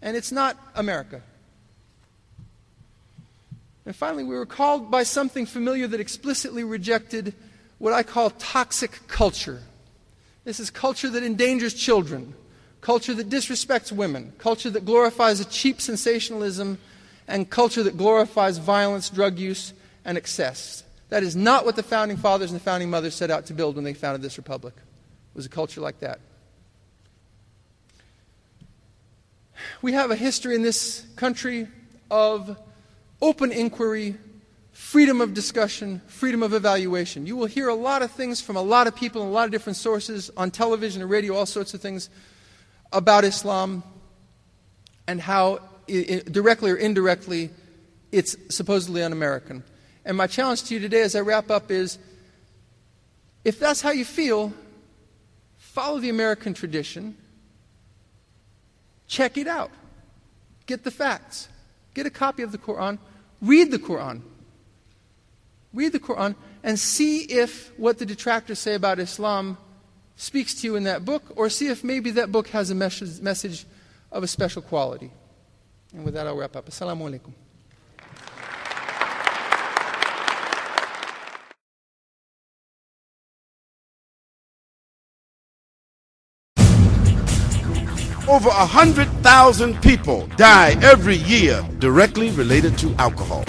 [0.00, 1.22] And it's not America.
[3.86, 7.34] And finally, we were called by something familiar that explicitly rejected
[7.78, 9.62] what I call toxic culture.
[10.44, 12.34] This is culture that endangers children,
[12.80, 16.78] culture that disrespects women, culture that glorifies a cheap sensationalism,
[17.26, 19.72] and culture that glorifies violence, drug use,
[20.04, 20.84] and excess.
[21.08, 23.76] That is not what the founding fathers and the founding mothers set out to build
[23.76, 24.74] when they founded this republic.
[24.76, 26.20] It was a culture like that.
[29.82, 31.66] We have a history in this country
[32.10, 32.58] of
[33.22, 34.16] open inquiry,
[34.72, 37.26] freedom of discussion, freedom of evaluation.
[37.26, 39.44] You will hear a lot of things from a lot of people in a lot
[39.44, 42.08] of different sources on television and radio, all sorts of things
[42.92, 43.82] about Islam
[45.06, 47.50] and how, directly or indirectly,
[48.12, 49.62] it's supposedly un American.
[50.04, 51.98] And my challenge to you today as I wrap up is
[53.44, 54.52] if that's how you feel,
[55.56, 57.16] follow the American tradition,
[59.06, 59.70] check it out,
[60.66, 61.48] get the facts,
[61.94, 62.98] get a copy of the Quran,
[63.40, 64.22] read the Quran.
[65.72, 69.56] Read the Quran and see if what the detractors say about Islam
[70.16, 73.20] speaks to you in that book, or see if maybe that book has a message,
[73.20, 73.64] message
[74.12, 75.10] of a special quality.
[75.94, 76.68] And with that, I'll wrap up.
[76.68, 77.32] Assalamu alaikum.
[88.30, 93.42] Over 100,000 people die every year directly related to alcohol.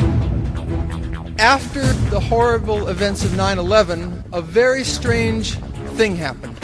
[1.38, 5.54] After the horrible events of 9 11, a very strange
[5.98, 6.58] thing happened.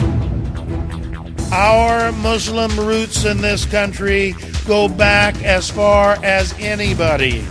[1.53, 4.33] Our Muslim roots in this country
[4.65, 7.47] go back as far as anybody's.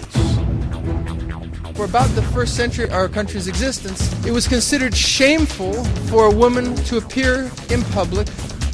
[1.77, 6.35] For about the first century of our country's existence, it was considered shameful for a
[6.35, 8.27] woman to appear in public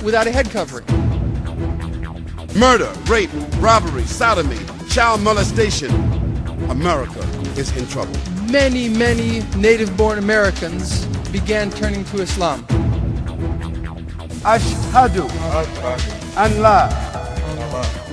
[0.03, 1.12] without a head covering.
[2.55, 4.59] Murder, rape, robbery, sodomy,
[4.91, 5.91] child molestation.
[6.69, 7.21] America
[7.57, 8.15] is in trouble.
[8.51, 12.63] Many, many native born Americans began turning to Islam.
[14.45, 15.31] Ashhadu
[16.37, 16.89] an la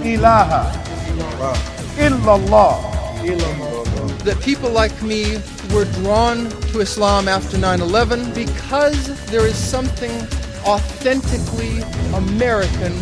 [0.05, 0.71] ilaha
[1.97, 2.85] illallah.
[4.23, 5.37] That people like me
[5.73, 10.11] were drawn to Islam after 9 11 because there is something
[10.65, 11.81] authentically
[12.13, 12.93] American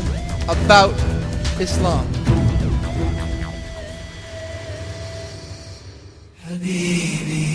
[0.49, 0.95] about
[1.57, 2.05] الإسلام.
[6.45, 7.47] حبيبي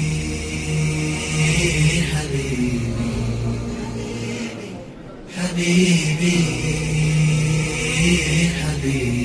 [2.12, 2.81] حبيبي
[5.37, 6.38] حبيبي
[8.62, 9.22] حبيبي.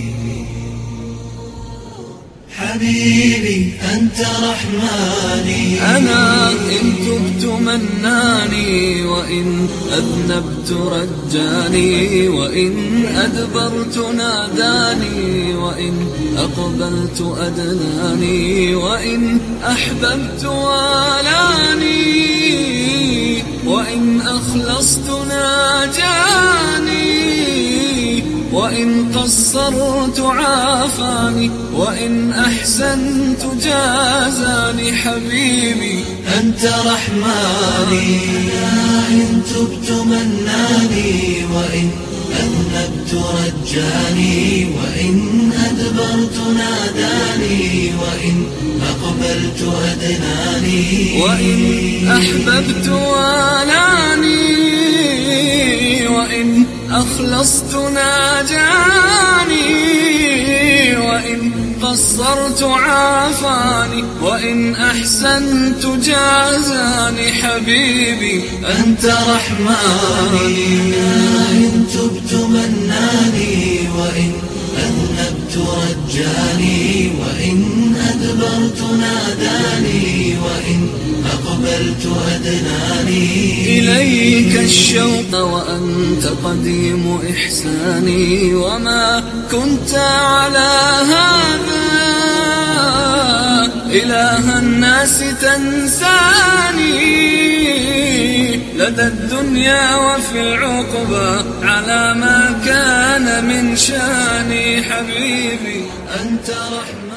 [3.94, 5.82] أنت رحماني.
[5.98, 20.46] أنا إن تبت مناني وإن أذنبت رجاني وإن أدبرت ناداني وإن أقبلت أدناني وإن أحببت
[20.46, 21.98] والاني
[23.66, 26.68] وإن أخلصت ناجاني.
[28.52, 36.04] وإن قصرت عافاني وإن أحسنت جازاني حبيبي
[36.40, 38.20] أنت رحماني.
[39.10, 41.90] إن تبت مناني وإن
[42.40, 45.16] أذنبت رجاني وإن
[45.66, 48.46] أدبرت ناداني وإن
[48.82, 51.22] أقبلت أدناني.
[51.22, 51.60] وإن
[52.08, 54.48] أحببت والاني.
[56.08, 59.58] وإن أخلصت ناجاني
[60.98, 68.44] وإن قصرت عافاني وإن أحسنت جازاني حبيبي
[68.80, 70.94] أنت رحماني.
[71.52, 74.47] إن تبت مناني وإن
[75.58, 77.60] رجاني وإن
[78.10, 80.80] أدبرت ناداني وإن
[81.34, 82.04] أقبلت
[82.36, 83.26] أدناني.
[83.80, 90.70] إليك الشوق وأنت قديم إحساني وما كنت على
[91.14, 91.88] هذا.
[93.92, 96.88] إله الناس تنساني.
[98.78, 105.86] لدى الدنيا وفي العقبى على ما كان من شاني حبيبي.
[106.22, 107.08] أنت رحمن.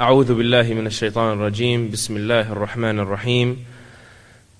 [0.00, 1.90] أعوذ بالله من الشيطان الرجيم.
[1.90, 3.56] بسم الله الرحمن الرحيم.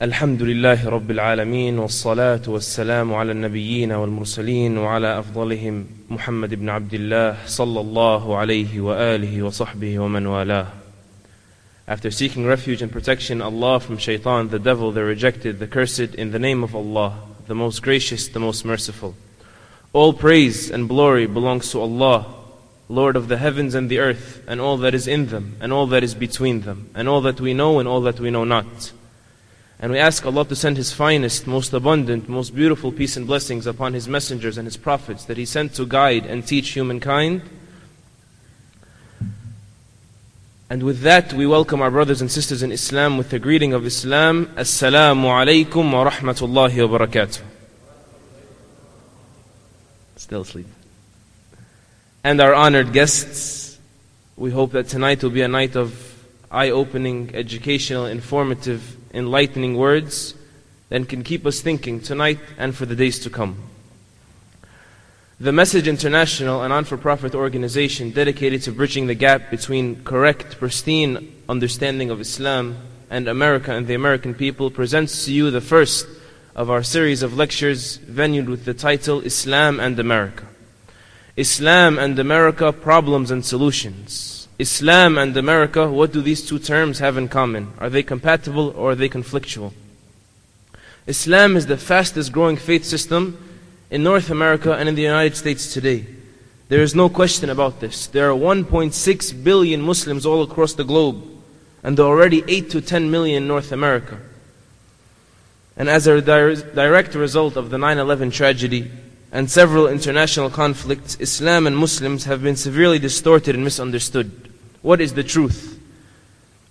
[0.02, 7.36] الحمد لله رب العالمين والصلاة والسلام على النبيين والمرسلين وعلى أفضلهم محمد بن عبد الله
[7.46, 10.81] صلى الله عليه وآله وصحبه ومن والاه.
[11.92, 16.30] After seeking refuge and protection Allah from shaitan, the devil, the rejected, the cursed, in
[16.30, 19.14] the name of Allah, the most gracious, the most merciful.
[19.92, 22.32] All praise and glory belongs to Allah,
[22.88, 25.86] Lord of the heavens and the earth, and all that is in them, and all
[25.88, 28.90] that is between them, and all that we know and all that we know not.
[29.78, 33.66] And we ask Allah to send His finest, most abundant, most beautiful peace and blessings
[33.66, 37.42] upon His messengers and His prophets that He sent to guide and teach humankind
[40.72, 43.84] And with that, we welcome our brothers and sisters in Islam with the greeting of
[43.84, 44.46] Islam.
[44.56, 47.42] Assalamu alaikum wa rahmatullahi wa barakatuh.
[50.16, 50.66] Still asleep.
[52.24, 53.78] And our honored guests,
[54.34, 55.92] we hope that tonight will be a night of
[56.50, 60.34] eye opening, educational, informative, enlightening words
[60.88, 63.58] that can keep us thinking tonight and for the days to come.
[65.42, 70.60] The Message International, a non for profit organization dedicated to bridging the gap between correct,
[70.60, 72.76] pristine understanding of Islam
[73.10, 76.06] and America and the American people, presents to you the first
[76.54, 80.46] of our series of lectures venued with the title Islam and America.
[81.36, 84.46] Islam and America, Problems and Solutions.
[84.60, 87.72] Islam and America, what do these two terms have in common?
[87.80, 89.72] Are they compatible or are they conflictual?
[91.08, 93.51] Islam is the fastest growing faith system
[93.92, 96.06] in North America and in the United States today.
[96.68, 98.06] There is no question about this.
[98.06, 101.22] There are 1.6 billion Muslims all across the globe,
[101.82, 104.18] and there are already 8 to 10 million in North America.
[105.76, 108.90] And as a direct result of the 9 11 tragedy
[109.30, 114.50] and several international conflicts, Islam and Muslims have been severely distorted and misunderstood.
[114.80, 115.78] What is the truth?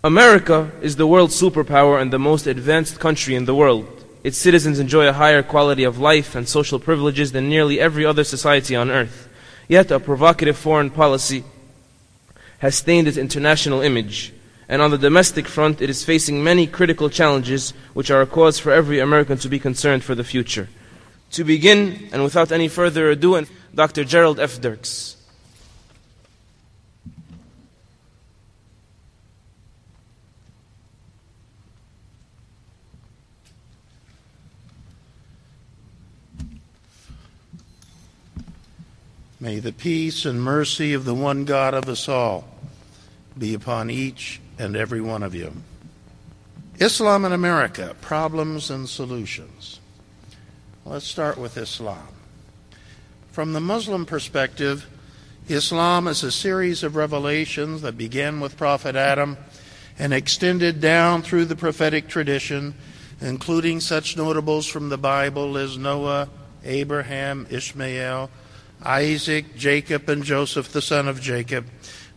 [0.03, 4.01] America is the world's superpower and the most advanced country in the world.
[4.24, 8.24] Its citizens enjoy a higher quality of life and social privileges than nearly every other
[8.24, 9.28] society on earth.
[9.67, 11.43] Yet a provocative foreign policy
[12.59, 14.34] has stained its international image.
[14.69, 18.59] And on the domestic front, it is facing many critical challenges which are a cause
[18.59, 20.69] for every American to be concerned for the future.
[21.32, 24.03] To begin, and without any further ado, and Dr.
[24.03, 24.61] Jerald F.
[24.61, 25.17] Dirks.
[39.41, 42.47] May the peace and mercy of the one God of us all
[43.35, 45.51] be upon each and every one of you.
[46.79, 49.79] Islam in America Problems and Solutions.
[50.85, 52.07] Let's start with Islam.
[53.31, 54.87] From the Muslim perspective,
[55.47, 59.37] Islam is a series of revelations that began with Prophet Adam
[59.97, 62.75] and extended down through the prophetic tradition,
[63.19, 66.29] including such notables from the Bible as Noah,
[66.63, 68.29] Abraham, Ishmael,
[68.84, 71.67] Isaac, Jacob, and Joseph, the son of Jacob,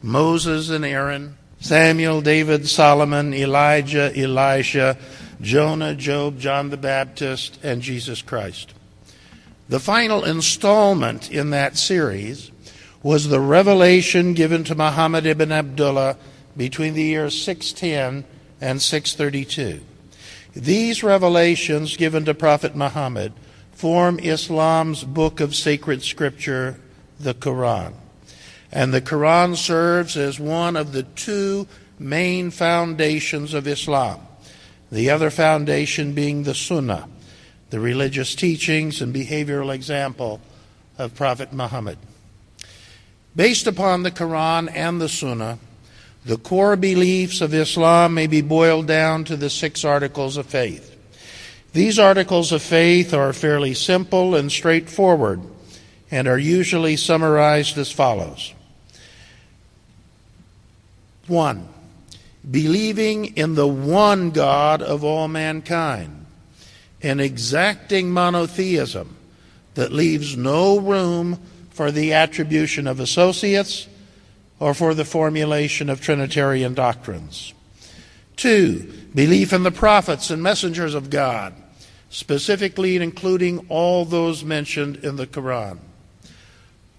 [0.03, 4.99] Moses and Aaron, Samuel, David, Solomon, Elijah, Elisha,
[5.41, 8.75] Jonah, Job, John the Baptist, and Jesus Christ.
[9.69, 12.51] The final installment in that series
[13.03, 16.17] was the revelation given to Muhammad ibn Abdullah
[16.57, 18.25] between the years 610
[18.61, 19.81] and 632.
[20.55, 23.33] These revelations given to Prophet Muhammad
[23.85, 26.81] form Islam's book of sacred scripture,
[27.21, 27.93] the Quran.
[28.73, 31.67] And the Quran serves as one of the two
[31.99, 34.23] main foundations of Islam,
[34.91, 37.07] the other foundation being the Sunnah,
[37.69, 40.41] the religious teachings and behavioral example
[40.97, 41.99] of Prophet Muhammad.
[43.37, 45.59] Based upon the Quran and the Sunnah,
[46.25, 50.94] the core beliefs of Islam may be boiled down to the six articles of faith.
[51.75, 55.41] These articles of faith are fairly simple and straightforward
[56.09, 58.55] and are usually summarized as follows
[61.27, 61.69] 1.
[62.49, 66.27] Believing in the one God of all mankind,
[67.03, 69.17] an exacting monotheism
[69.75, 73.89] that leaves no room for the attribution of associates
[74.61, 77.53] or for the formulation of Trinitarian doctrines.
[78.37, 81.53] Two, belief in the prophets and messengers of God
[82.15, 85.77] specifically including all those mentioned in the Quran.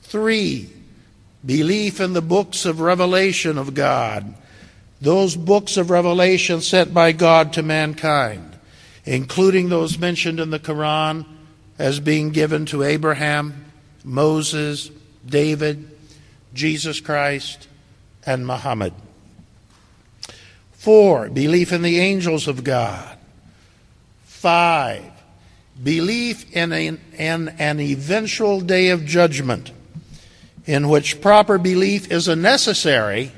[0.01, 0.69] Three,
[1.45, 4.35] belief in the books of revelation of God,
[4.99, 8.57] those books of revelation sent by God to mankind,
[9.05, 11.25] including those mentioned in the Quran
[11.79, 13.71] as being given to Abraham,
[14.03, 14.91] Moses,
[15.25, 15.89] David,
[16.53, 17.69] Jesus Christ,
[18.25, 18.93] and Muhammad.
[20.73, 23.17] Four, belief in the angels of God.
[24.45, 25.11] Five,
[25.83, 29.71] belief in, a, in an eventual day of judgment
[30.67, 33.31] in which proper belief is a necessary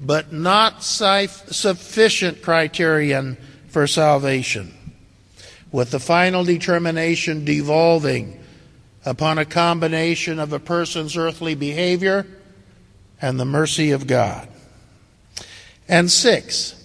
[0.00, 3.36] but not sufficient criterion
[3.66, 4.72] for salvation,
[5.72, 8.38] with the final determination devolving
[9.04, 12.24] upon a combination of a person's earthly behavior
[13.20, 14.46] and the mercy of God.
[15.88, 16.77] And six,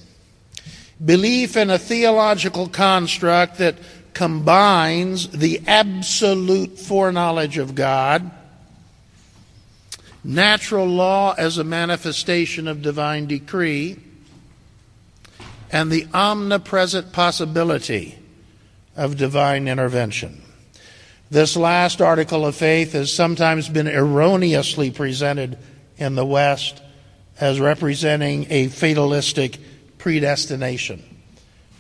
[1.04, 3.76] belief in a theological construct that
[4.14, 8.32] combines the absolute foreknowledge of God,
[10.24, 13.97] natural law as a manifestation of divine decree,
[15.72, 18.18] and the omnipresent possibility
[18.95, 20.41] of divine intervention.
[21.32, 25.58] This last article of faith has sometimes been erroneously presented
[25.97, 26.80] in the West
[27.39, 29.58] as representing a fatalistic
[30.04, 31.01] predestination,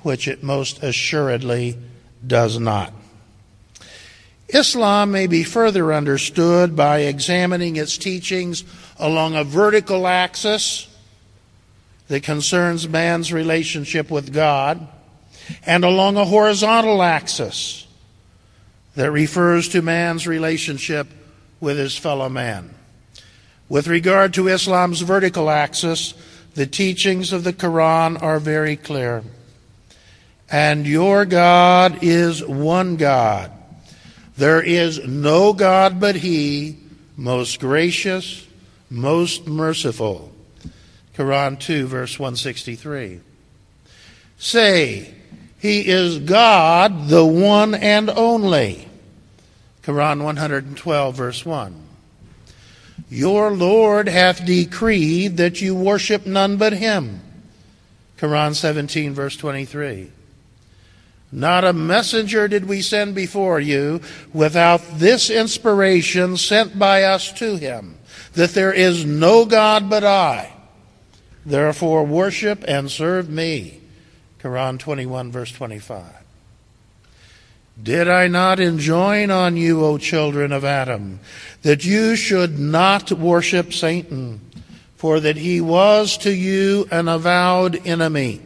[0.01, 1.77] which it most assuredly
[2.25, 2.93] does not.
[4.47, 8.63] Islam may be further understood by examining its teachings
[8.97, 10.87] along a vertical axis
[12.07, 14.87] that concerns man's relationship with God
[15.65, 17.85] and along a horizontal axis
[18.95, 21.07] that refers to man's relationship
[21.59, 22.73] with his fellow man.
[23.67, 26.13] With regard to Islam's vertical axis,
[26.55, 29.23] the teachings of the Quran are very clear.
[30.49, 33.51] And your God is one God.
[34.37, 36.77] There is no God but He,
[37.17, 38.47] most gracious,
[38.89, 40.31] most merciful.
[41.15, 43.19] Quran 2, verse 163.
[44.37, 45.13] Say,
[45.59, 48.87] He is God, the one and only.
[49.83, 51.82] Quran 112, verse 1.
[53.09, 57.21] Your Lord hath decreed that you worship none but Him.
[58.17, 60.09] Quran 17, verse 23.
[61.33, 64.01] Not a messenger did we send before you
[64.33, 67.97] without this inspiration sent by us to him,
[68.33, 70.53] that there is no God but I.
[71.43, 73.81] Therefore, worship and serve me.
[74.39, 76.22] Quran 21, verse 25.
[77.81, 81.19] Did I not enjoin on you, O children of Adam,
[81.63, 84.41] that you should not worship Satan,
[84.95, 88.41] for that he was to you an avowed enemy,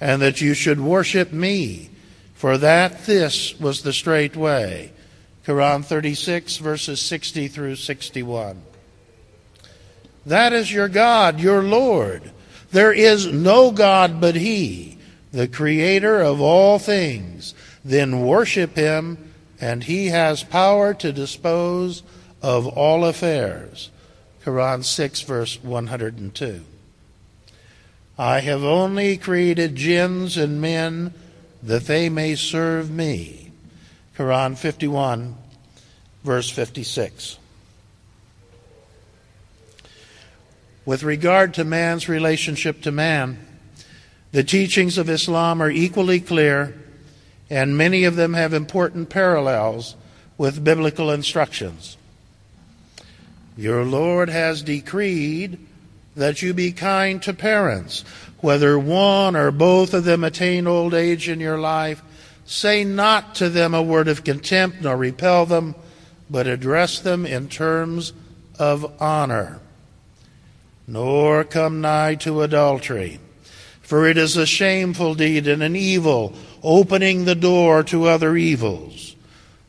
[0.00, 1.90] and that you should worship me,
[2.34, 4.92] for that this was the straight way?
[5.46, 8.62] Quran 36, verses 60 through 61.
[10.26, 12.30] That is your God, your Lord.
[12.72, 14.98] There is no God but He,
[15.32, 22.02] the Creator of all things then worship him, and he has power to dispose
[22.42, 23.90] of all affairs.
[24.44, 26.64] Quran 6, verse 102.
[28.18, 31.14] I have only created jinns and men
[31.62, 33.52] that they may serve me.
[34.16, 35.36] Quran 51,
[36.24, 37.38] verse 56.
[40.84, 43.38] With regard to man's relationship to man,
[44.32, 46.79] the teachings of Islam are equally clear
[47.50, 49.96] and many of them have important parallels
[50.38, 51.96] with biblical instructions.
[53.56, 55.58] Your Lord has decreed
[56.16, 58.04] that you be kind to parents,
[58.38, 62.02] whether one or both of them attain old age in your life.
[62.46, 65.74] Say not to them a word of contempt, nor repel them,
[66.30, 68.12] but address them in terms
[68.58, 69.60] of honor.
[70.86, 73.20] Nor come nigh to adultery,
[73.90, 76.32] for it is a shameful deed and an evil
[76.62, 79.16] opening the door to other evils,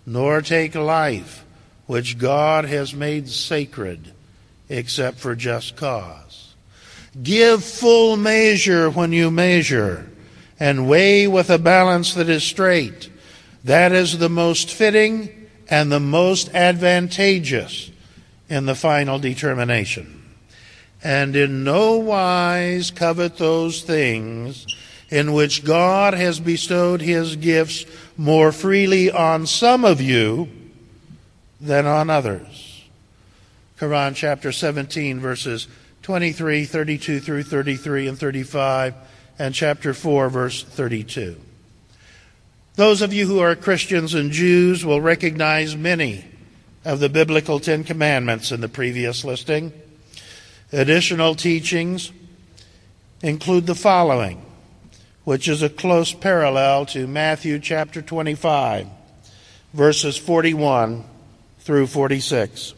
[0.06, 1.44] nor take life
[1.88, 4.14] which God has made sacred
[4.70, 6.54] except for just cause.
[7.24, 10.08] Give full measure when you measure,
[10.60, 13.10] and weigh with a balance that is straight.
[13.64, 17.90] That is the most fitting and the most advantageous
[18.50, 20.21] in the final determination.
[21.04, 24.66] And in no wise covet those things
[25.10, 27.86] in which God has bestowed his gifts
[28.18, 30.50] more freely on some of you
[31.60, 32.84] than on others.
[33.80, 35.68] Quran chapter 17, verses
[36.04, 38.94] 23, 32 through 33 and 35,
[39.40, 41.36] and chapter 4, verse 32.
[42.76, 46.26] Those of you who are Christians and Jews will recognize many
[46.86, 49.74] of the biblical Ten Commandments in the previous listing.
[50.72, 52.12] Additional teachings
[53.22, 54.46] include the following
[55.24, 58.88] which is a close parallel to Matthew chapter 25,
[59.74, 61.04] verses 41
[61.60, 62.74] through 46.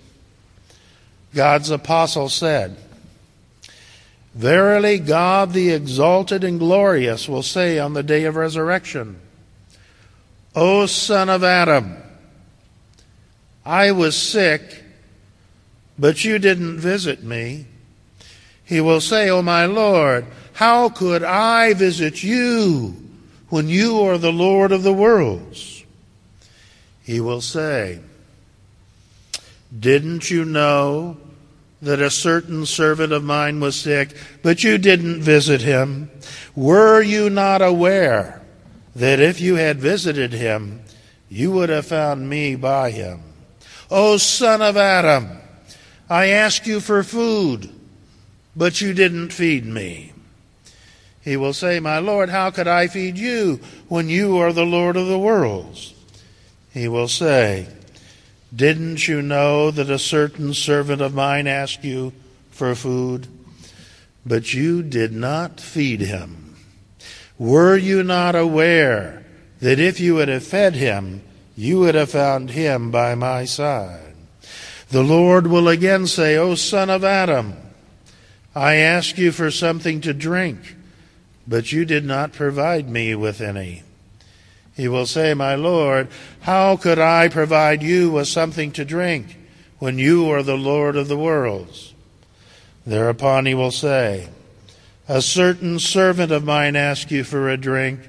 [1.33, 2.75] God's apostle said,
[4.35, 9.19] Verily, God the exalted and glorious will say on the day of resurrection,
[10.55, 11.95] O son of Adam,
[13.65, 14.83] I was sick,
[15.97, 17.67] but you didn't visit me.
[18.65, 22.95] He will say, O my Lord, how could I visit you
[23.49, 25.83] when you are the Lord of the worlds?
[27.03, 27.99] He will say,
[29.77, 31.17] Didn't you know
[31.81, 36.09] that a certain servant of mine was sick, but you didn't visit him?
[36.55, 38.41] Were you not aware
[38.95, 40.81] that if you had visited him,
[41.27, 43.21] you would have found me by him?
[43.91, 45.29] O son of Adam,
[46.09, 47.69] I ask you for food,
[48.55, 50.13] but you didn't feed me.
[51.21, 54.97] He will say, My Lord, how could I feed you when you are the Lord
[54.97, 55.93] of the worlds?
[56.73, 57.67] He will say,
[58.53, 62.11] Didn't you know that a certain servant of mine asked you
[62.51, 63.27] for food,
[64.25, 66.55] but you did not feed him?
[67.39, 69.25] Were you not aware
[69.59, 71.23] that if you had fed him,
[71.55, 74.13] you would have found him by my side?
[74.89, 77.55] The Lord will again say, O son of Adam,
[78.55, 80.75] I asked you for something to drink,
[81.47, 83.83] but you did not provide me with any.
[84.75, 86.07] He will say, My Lord,
[86.41, 89.37] how could I provide you with something to drink
[89.79, 91.93] when you are the Lord of the worlds?
[92.85, 94.29] Thereupon he will say,
[95.07, 98.01] A certain servant of mine asked you for a drink,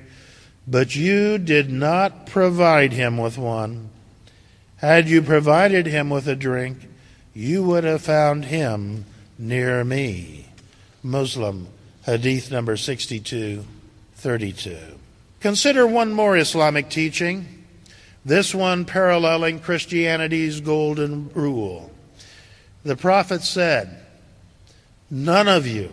[0.66, 3.90] but you did not provide him with one.
[4.78, 6.78] Had you provided him with a drink,
[7.32, 9.04] you would have found him
[9.38, 10.46] near me.
[11.02, 11.68] Muslim,
[12.06, 14.78] Hadith number 6232.
[15.40, 17.64] Consider one more Islamic teaching,
[18.24, 21.90] this one paralleling Christianity's golden rule.
[22.82, 24.00] The Prophet said,
[25.10, 25.92] None of you,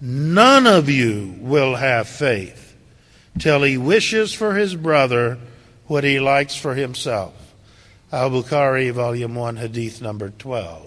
[0.00, 2.76] none of you will have faith
[3.38, 5.38] till he wishes for his brother
[5.86, 7.34] what he likes for himself.
[8.12, 10.86] Al Bukhari, Volume 1, Hadith number 12.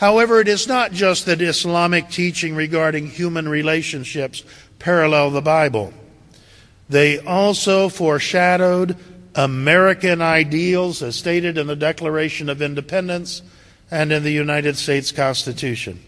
[0.00, 4.42] However, it is not just that Islamic teaching regarding human relationships
[4.78, 5.92] parallel the Bible.
[6.88, 8.96] They also foreshadowed
[9.34, 13.42] American ideals as stated in the Declaration of Independence
[13.90, 16.02] and in the United States Constitution.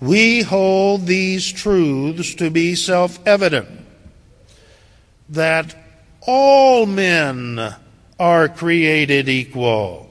[0.00, 3.68] We hold these truths to be self evident
[5.28, 5.76] that
[6.22, 7.74] all men
[8.18, 10.05] are created equal,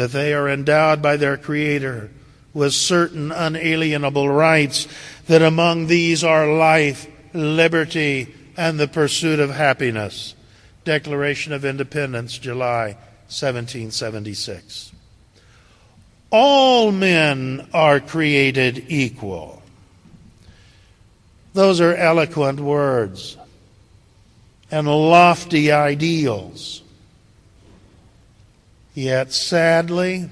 [0.00, 2.10] that they are endowed by their Creator
[2.54, 4.88] with certain unalienable rights,
[5.26, 10.34] that among these are life, liberty, and the pursuit of happiness.
[10.86, 12.96] Declaration of Independence, July
[13.28, 14.90] 1776.
[16.30, 19.62] All men are created equal.
[21.52, 23.36] Those are eloquent words
[24.70, 26.80] and lofty ideals.
[28.94, 30.28] Yet, sadly,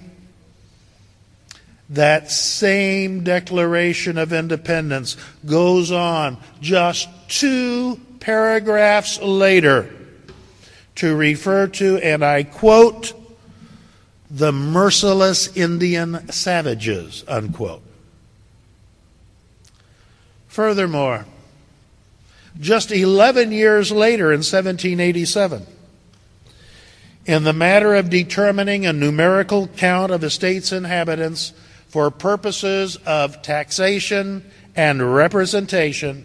[1.90, 9.90] that same Declaration of Independence goes on just two paragraphs later
[10.96, 13.14] to refer to, and I quote,
[14.30, 17.82] the merciless Indian savages, unquote.
[20.48, 21.24] Furthermore,
[22.61, 25.64] just 11 years later in 1787,
[27.29, 31.53] in the matter of determining a numerical count of a state's inhabitants
[31.89, 34.43] for purposes of taxation
[34.74, 36.24] and representation,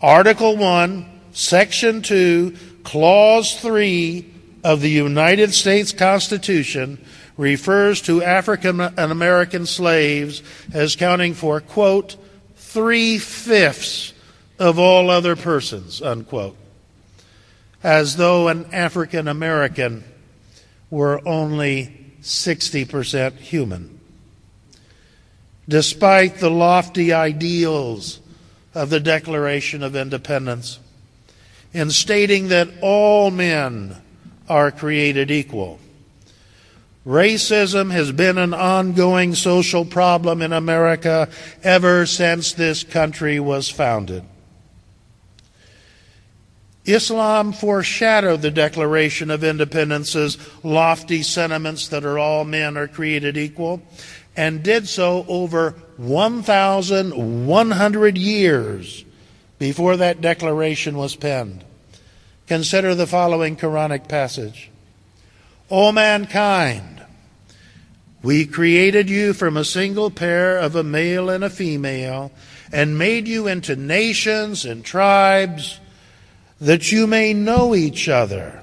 [0.00, 4.34] Article 1, Section 2, Clause 3
[4.64, 6.98] of the United States Constitution
[7.36, 10.42] refers to African and American slaves
[10.74, 12.16] as counting for, quote,
[12.56, 14.12] three fifths
[14.58, 16.56] of all other persons, unquote,
[17.82, 20.04] as though an African American
[20.90, 24.00] were only 60% human.
[25.68, 28.20] Despite the lofty ideals
[28.74, 30.78] of the Declaration of Independence,
[31.72, 33.96] in stating that all men
[34.48, 35.78] are created equal.
[37.06, 41.28] Racism has been an ongoing social problem in America
[41.62, 44.24] ever since this country was founded.
[46.86, 53.82] Islam foreshadowed the Declaration of Independence's lofty sentiments that are all men are created equal,
[54.36, 59.04] and did so over 1,100 years
[59.58, 61.64] before that declaration was penned.
[62.46, 64.70] Consider the following Quranic passage
[65.68, 67.02] O mankind,
[68.22, 72.30] we created you from a single pair of a male and a female,
[72.72, 75.80] and made you into nations and tribes
[76.60, 78.62] that you may know each other,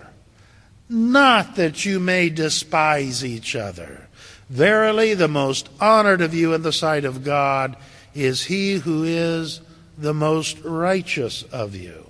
[0.90, 4.08] not that you may despise each other.
[4.50, 7.76] Verily, the most honored of you in the sight of God
[8.14, 9.62] is he who is
[9.98, 12.10] the most righteous of you.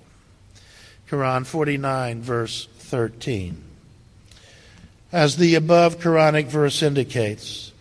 [1.10, 3.64] Quran 49, verse 13.
[5.12, 7.72] As the above Quranic verse indicates,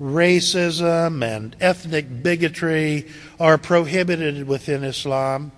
[0.00, 3.06] racism and ethnic bigotry
[3.40, 5.52] are prohibited within Islam.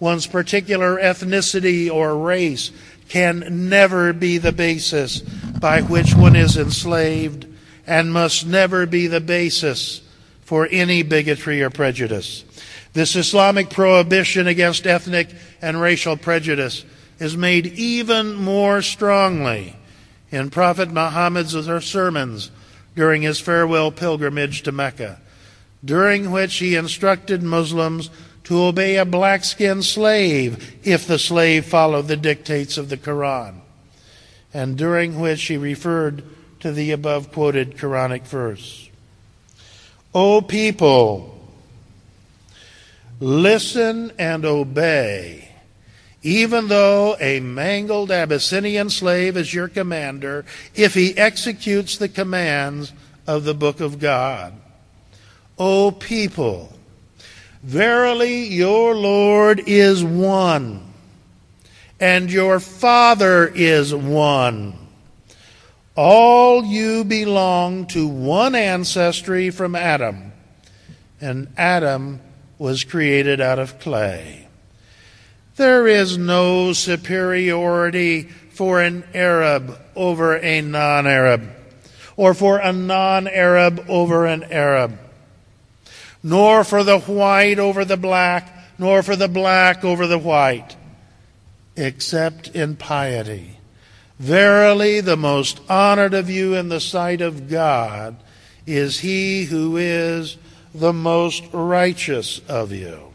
[0.00, 2.70] One's particular ethnicity or race
[3.08, 7.46] can never be the basis by which one is enslaved
[7.86, 10.00] and must never be the basis
[10.42, 12.44] for any bigotry or prejudice.
[12.92, 15.28] This Islamic prohibition against ethnic
[15.60, 16.84] and racial prejudice
[17.18, 19.76] is made even more strongly
[20.30, 22.50] in Prophet Muhammad's sermons
[22.96, 25.20] during his farewell pilgrimage to Mecca,
[25.84, 28.10] during which he instructed Muslims
[28.44, 33.56] to obey a black skinned slave if the slave followed the dictates of the Quran,
[34.52, 36.22] and during which he referred
[36.60, 38.88] to the above quoted Quranic verse.
[40.14, 41.38] O people,
[43.20, 45.48] listen and obey.
[46.22, 52.94] Even though a mangled Abyssinian slave is your commander, if he executes the commands
[53.26, 54.54] of the book of God.
[55.58, 56.73] O people,
[57.64, 60.92] verily your Lord is one,
[61.98, 64.74] and your Father is one.
[65.96, 70.32] All you belong to one ancestry from Adam,
[71.20, 72.20] and Adam
[72.58, 74.46] was created out of clay.
[75.56, 81.48] There is no superiority for an Arab over a non Arab,
[82.16, 84.98] or for a non Arab over an Arab,
[86.24, 90.74] nor for the white over the black, nor for the black over the white,
[91.76, 93.58] except in piety.
[94.18, 98.16] Verily, the most honored of you in the sight of God
[98.66, 100.38] is he who is
[100.74, 103.12] the most righteous of you.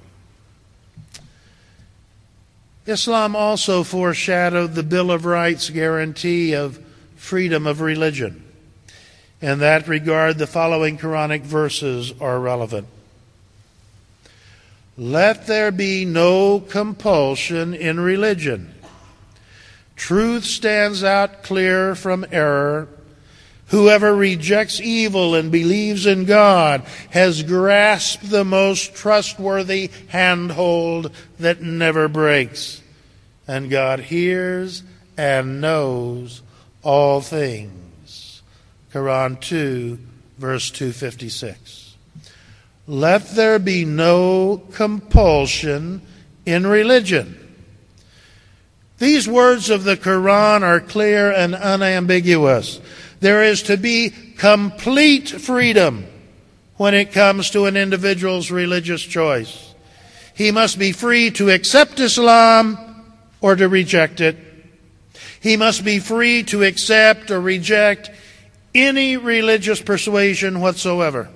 [2.86, 6.84] Islam also foreshadowed the Bill of Rights guarantee of
[7.16, 8.44] freedom of religion.
[9.42, 12.88] In that regard, the following Quranic verses are relevant.
[15.00, 18.76] Let there be no compulsion in religion
[20.00, 22.88] Truth stands out clear from error.
[23.68, 32.08] Whoever rejects evil and believes in God has grasped the most trustworthy handhold that never
[32.08, 32.82] breaks.
[33.46, 34.84] And God hears
[35.18, 36.42] and knows
[36.82, 38.42] all things.
[38.94, 40.00] Quran 2,
[40.38, 41.89] verse 256.
[42.90, 46.02] Let there be no compulsion
[46.44, 47.38] in religion.
[48.98, 52.82] These words of the Quran are clear and unambiguous.
[53.20, 56.08] There is to be complete freedom
[56.78, 59.76] when it comes to an individual's religious choice.
[60.34, 63.06] He must be free to accept Islam
[63.40, 64.36] or to reject it.
[65.40, 68.10] He must be free to accept or reject
[68.74, 71.30] any religious persuasion whatsoever.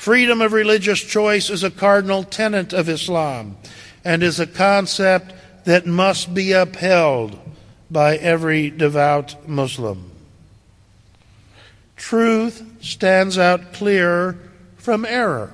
[0.00, 3.58] Freedom of religious choice is a cardinal tenet of Islam
[4.02, 5.34] and is a concept
[5.64, 7.38] that must be upheld
[7.90, 10.10] by every devout Muslim.
[11.96, 14.38] Truth stands out clear
[14.78, 15.52] from error,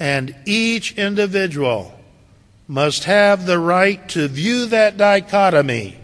[0.00, 1.96] and each individual
[2.66, 5.98] must have the right to view that dichotomy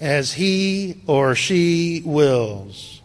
[0.00, 2.95] as he or she wills.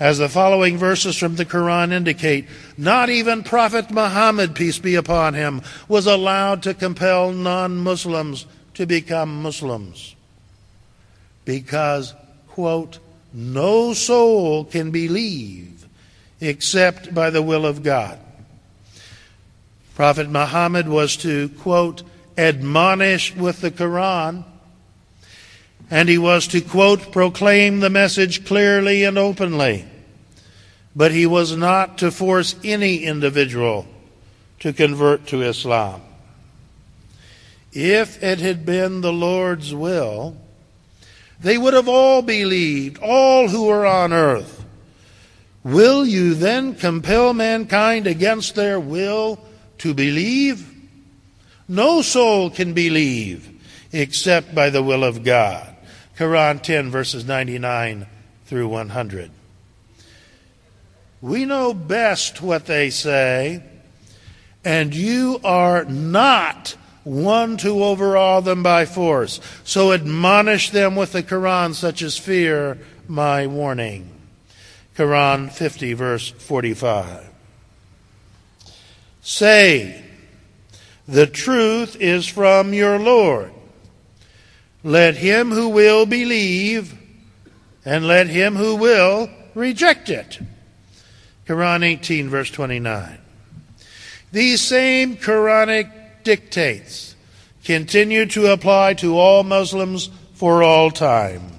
[0.00, 5.34] As the following verses from the Quran indicate, not even Prophet Muhammad, peace be upon
[5.34, 10.16] him, was allowed to compel non Muslims to become Muslims.
[11.44, 12.14] Because,
[12.48, 12.98] quote,
[13.32, 15.86] no soul can believe
[16.40, 18.18] except by the will of God.
[19.94, 22.02] Prophet Muhammad was to, quote,
[22.36, 24.44] admonish with the Quran
[25.94, 29.84] and he was to, quote, proclaim the message clearly and openly.
[30.96, 33.86] But he was not to force any individual
[34.58, 36.02] to convert to Islam.
[37.72, 40.36] If it had been the Lord's will,
[41.38, 44.64] they would have all believed, all who are on earth.
[45.62, 49.38] Will you then compel mankind against their will
[49.78, 50.68] to believe?
[51.68, 53.48] No soul can believe
[53.92, 55.73] except by the will of God.
[56.16, 58.06] Quran 10, verses 99
[58.46, 59.30] through 100.
[61.20, 63.62] We know best what they say,
[64.64, 69.40] and you are not one to overawe them by force.
[69.64, 74.10] So admonish them with the Quran, such as fear my warning.
[74.96, 77.30] Quran 50, verse 45.
[79.22, 80.04] Say,
[81.08, 83.53] the truth is from your Lord.
[84.84, 86.94] Let him who will believe,
[87.86, 90.38] and let him who will reject it.
[91.46, 93.18] Quran 18, verse 29.
[94.30, 95.90] These same Quranic
[96.22, 97.16] dictates
[97.64, 101.52] continue to apply to all Muslims for all time.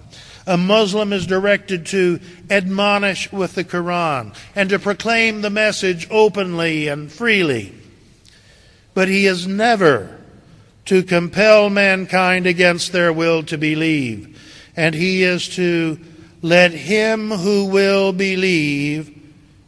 [0.45, 2.19] A Muslim is directed to
[2.51, 7.73] admonish with the Quran and to proclaim the message openly and freely.
[8.93, 10.14] But he is never
[10.85, 14.41] to compel mankind against their will to believe.
[14.75, 15.99] And he is to
[16.41, 19.11] let him who will believe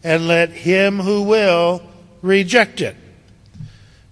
[0.03, 1.81] and let him who will
[2.21, 2.95] reject it.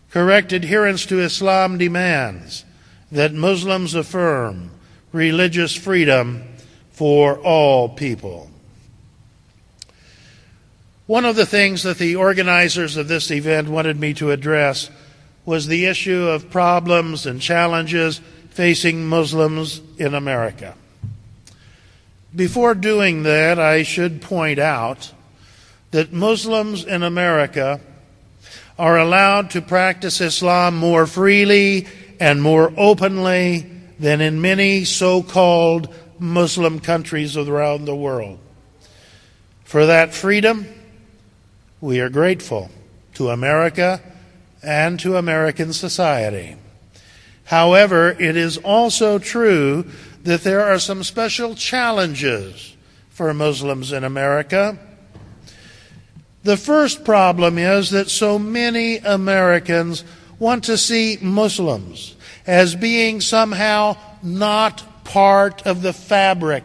[0.09, 2.65] Correct adherence to Islam demands
[3.11, 4.71] that Muslims affirm
[5.11, 6.43] religious freedom
[6.91, 8.49] for all people.
[11.05, 14.89] One of the things that the organizers of this event wanted me to address
[15.45, 18.19] was the issue of problems and challenges
[18.49, 20.75] facing Muslims in America.
[22.35, 25.13] Before doing that, I should point out
[25.91, 27.79] that Muslims in America
[28.77, 31.87] are allowed to practice Islam more freely
[32.19, 33.69] and more openly
[33.99, 38.39] than in many so called Muslim countries around the world.
[39.63, 40.67] For that freedom,
[41.81, 42.69] we are grateful
[43.13, 44.01] to America
[44.65, 46.55] and to American society.
[47.45, 49.85] However, it is also true
[50.23, 52.75] that there are some special challenges
[53.09, 54.77] for Muslims in America.
[56.43, 60.03] The first problem is that so many Americans
[60.39, 62.15] want to see Muslims
[62.47, 66.63] as being somehow not part of the fabric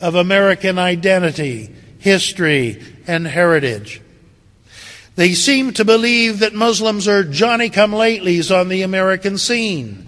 [0.00, 4.01] of American identity, history, and heritage.
[5.14, 10.06] They seem to believe that Muslims are Johnny come latelys on the American scene,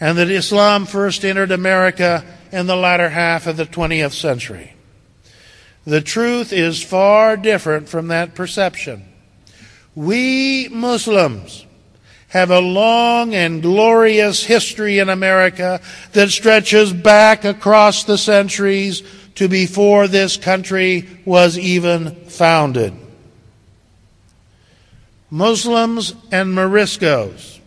[0.00, 4.74] and that Islam first entered America in the latter half of the 20th century.
[5.84, 9.04] The truth is far different from that perception.
[9.94, 11.64] We Muslims
[12.28, 15.80] have a long and glorious history in America
[16.12, 19.02] that stretches back across the centuries
[19.34, 22.94] to before this country was even founded.
[25.30, 27.60] Muslims and Moriscos,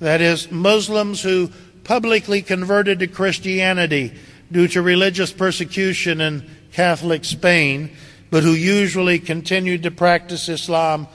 [0.00, 1.50] that is, Muslims who
[1.84, 4.12] publicly converted to Christianity
[4.50, 7.90] due to religious persecution in Catholic Spain,
[8.30, 11.06] but who usually continued to practice Islam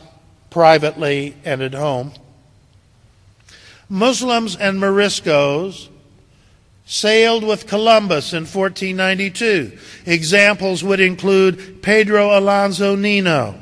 [0.50, 2.14] privately and at home.
[3.89, 5.89] Muslims and Moriscos
[6.86, 9.78] sailed with Columbus in 1492.
[10.06, 13.56] Examples would include Pedro Alonso Nino,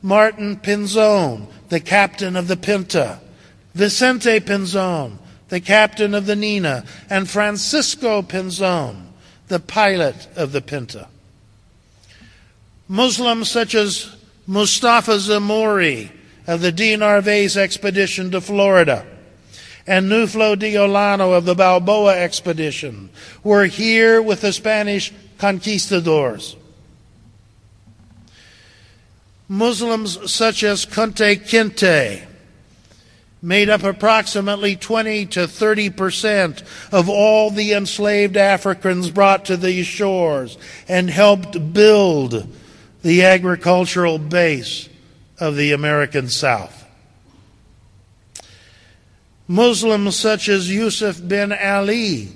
[0.00, 3.18] Martin Pinzon, the captain of the Pinta,
[3.72, 5.16] Vicente Pinzon,
[5.48, 9.06] the captain of the Nina, and Francisco Pinzon,
[9.48, 11.08] the pilot of the Pinta.
[12.88, 14.14] Muslims such as
[14.46, 16.10] Mustafa Zamori
[16.46, 16.92] of the D.
[16.92, 19.06] Expedition to Florida,
[19.86, 23.08] and Nuflo de Olano of the Balboa expedition
[23.42, 26.54] were here with the Spanish conquistadors.
[29.48, 32.26] Muslims such as Kunta Kinte
[33.42, 36.62] made up approximately 20 to 30 percent
[36.92, 40.56] of all the enslaved Africans brought to these shores
[40.88, 42.46] and helped build
[43.02, 44.88] the agricultural base
[45.38, 46.78] of the American South.
[49.48, 52.28] Muslims such as Yusuf bin Ali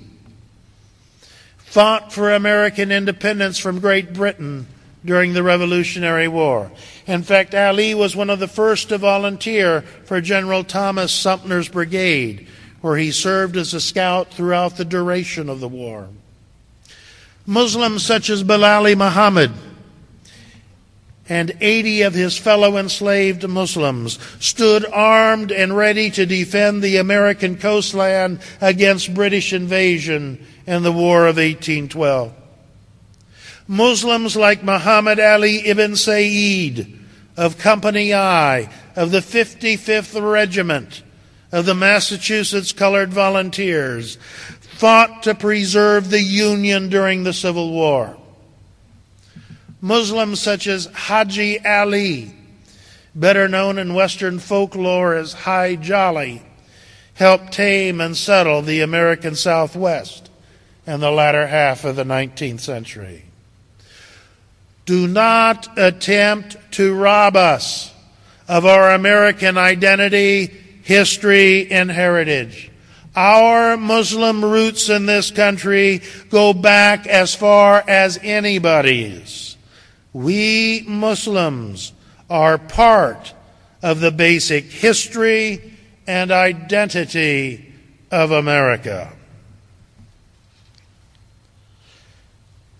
[1.57, 4.67] fought for American independence from Great Britain
[5.05, 6.71] during the Revolutionary War.
[7.05, 12.47] In fact, Ali was one of the first to volunteer for General Thomas Sumter's brigade,
[12.81, 16.09] where he served as a scout throughout the duration of the war.
[17.45, 19.51] Muslims such as Bilali Muhammad
[21.29, 27.57] and 80 of his fellow enslaved Muslims stood armed and ready to defend the American
[27.57, 32.33] coastland against British invasion in the War of 1812.
[33.67, 36.87] Muslims like Muhammad Ali ibn Said
[37.35, 41.03] of Company I of the 55th Regiment
[41.51, 44.17] of the Massachusetts Colored Volunteers
[44.61, 48.17] fought to preserve the Union during the Civil War.
[49.81, 52.33] Muslims such as Haji Ali,
[53.13, 56.41] better known in Western folklore as Hi Jolly,
[57.15, 60.29] helped tame and settle the American Southwest
[60.85, 63.26] in the latter half of the 19th century.
[64.87, 67.93] Do not attempt to rob us
[68.47, 70.45] of our American identity,
[70.83, 72.71] history, and heritage.
[73.13, 79.57] Our Muslim roots in this country go back as far as anybody's.
[80.13, 81.91] We Muslims
[82.29, 83.33] are part
[83.83, 85.73] of the basic history
[86.07, 87.73] and identity
[88.09, 89.16] of America.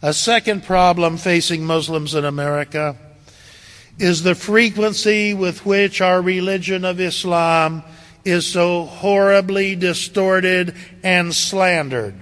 [0.02, 2.96] A second problem facing Muslims in America
[3.98, 7.82] is the frequency with which our religion of Islam
[8.24, 12.14] is so horribly distorted and slandered,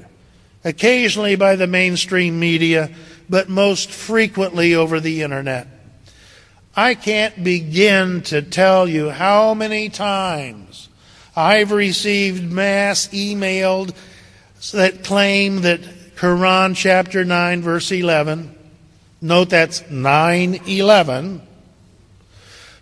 [0.63, 2.91] occasionally by the mainstream media,
[3.30, 5.67] but most frequently over the internet.
[6.78, 10.88] I can't begin to tell you how many times
[11.36, 13.93] I've received mass emailed
[14.71, 15.82] that claim that
[16.16, 18.55] Quran chapter 9 verse 11
[19.22, 21.41] note that's 911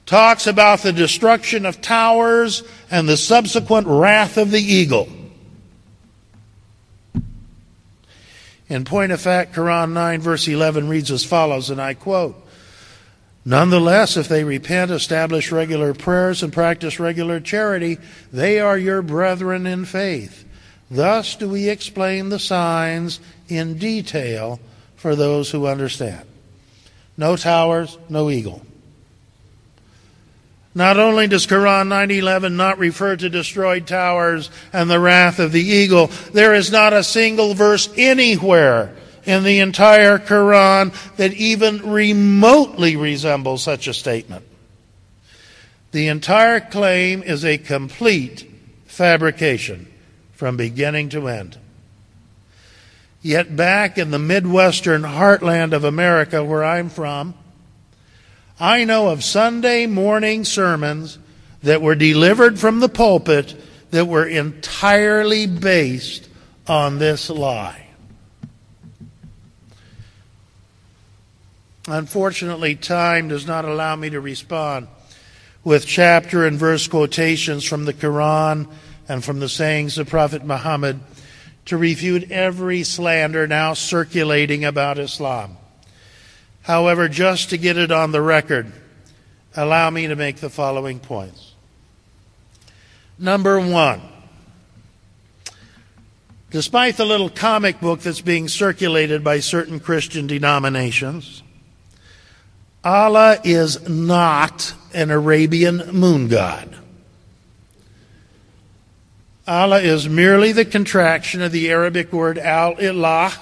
[0.05, 5.07] talks about the destruction of towers and the subsequent wrath of the eagle.
[8.69, 12.35] In point of fact, Quran 9, verse 11 reads as follows, and I quote
[13.45, 17.97] Nonetheless, if they repent, establish regular prayers, and practice regular charity,
[18.31, 20.42] they are your brethren in faith.
[20.93, 23.19] Thus do we explain the signs
[23.49, 24.59] in detail
[24.95, 26.21] for those who understand.
[27.17, 28.61] No towers, no eagle.
[30.75, 35.63] Not only does Quran 9:11 not refer to destroyed towers and the wrath of the
[35.63, 38.93] eagle, there is not a single verse anywhere
[39.25, 44.45] in the entire Quran that even remotely resembles such a statement.
[45.91, 48.47] The entire claim is a complete
[48.85, 49.87] fabrication
[50.43, 51.57] from beginning to end.
[53.21, 57.33] Yet back in the Midwestern heartland of America, where I'm from,
[58.59, 61.17] I know of Sunday morning sermons
[61.61, 63.55] that were delivered from the pulpit
[63.91, 66.27] that were entirely based
[66.67, 67.87] on this lie.
[71.87, 74.89] Unfortunately, time does not allow me to respond
[75.63, 78.67] with chapter and verse quotations from the Quran
[79.07, 80.99] and from the sayings of Prophet Muhammad
[81.65, 85.57] to refute every slander now circulating about Islam.
[86.63, 88.71] However, just to get it on the record,
[89.55, 91.53] allow me to make the following points.
[93.19, 94.01] Number one,
[96.49, 101.43] despite the little comic book that's being circulated by certain Christian denominations,
[102.83, 106.75] Allah is not an Arabian moon god.
[109.47, 113.33] Allah is merely the contraction of the Arabic word al ilah,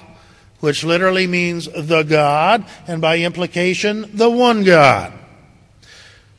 [0.60, 5.14] which literally means the God, and by implication, the one God.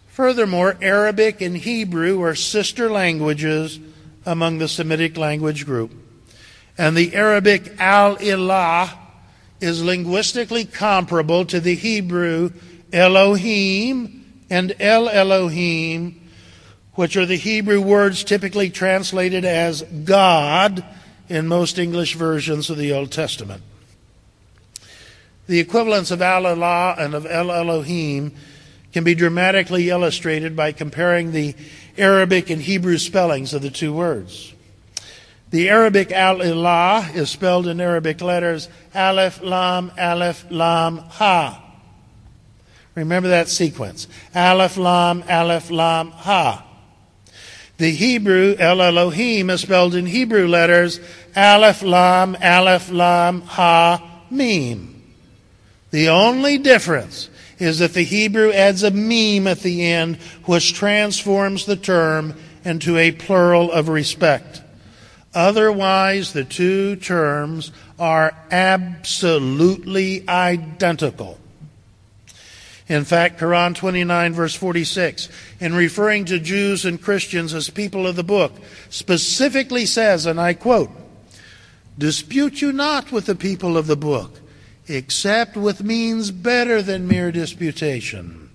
[0.09, 3.79] Furthermore, Arabic and Hebrew are sister languages
[4.27, 5.93] among the Semitic language group.
[6.77, 8.91] And the Arabic al ilah
[9.61, 12.51] is linguistically comparable to the Hebrew
[12.93, 16.22] Elohim and El Elohim,
[16.95, 20.85] which are the Hebrew words typically translated as God
[21.29, 23.63] in most English versions of the Old Testament.
[25.47, 28.33] The equivalence of Al Ilah and of El Elohim
[28.93, 31.55] can be dramatically illustrated by comparing the
[31.97, 34.53] Arabic and Hebrew spellings of the two words.
[35.51, 41.59] The Arabic Al Ilah is spelled in Arabic letters Aleph, Lam, Aleph, Lam, Ha.
[42.95, 44.07] Remember that sequence.
[44.35, 46.67] Aleph, Lam, Aleph, Lam, Ha.
[47.79, 51.01] The Hebrew El Elohim is spelled in Hebrew letters
[51.35, 55.03] Aleph, Lam, Aleph, Lam, Ha, Mim.
[55.91, 60.17] The only difference is that the Hebrew adds a mim at the end,
[60.47, 64.63] which transforms the term into a plural of respect.
[65.35, 71.39] Otherwise, the two terms are absolutely identical.
[72.93, 75.31] In fact, Quran 29, verse 46,
[75.61, 78.53] in referring to Jews and Christians as people of the book,
[78.91, 80.91] specifically says, and I quote,
[81.97, 84.41] Dispute you not with the people of the book
[84.89, 88.51] except with means better than mere disputation,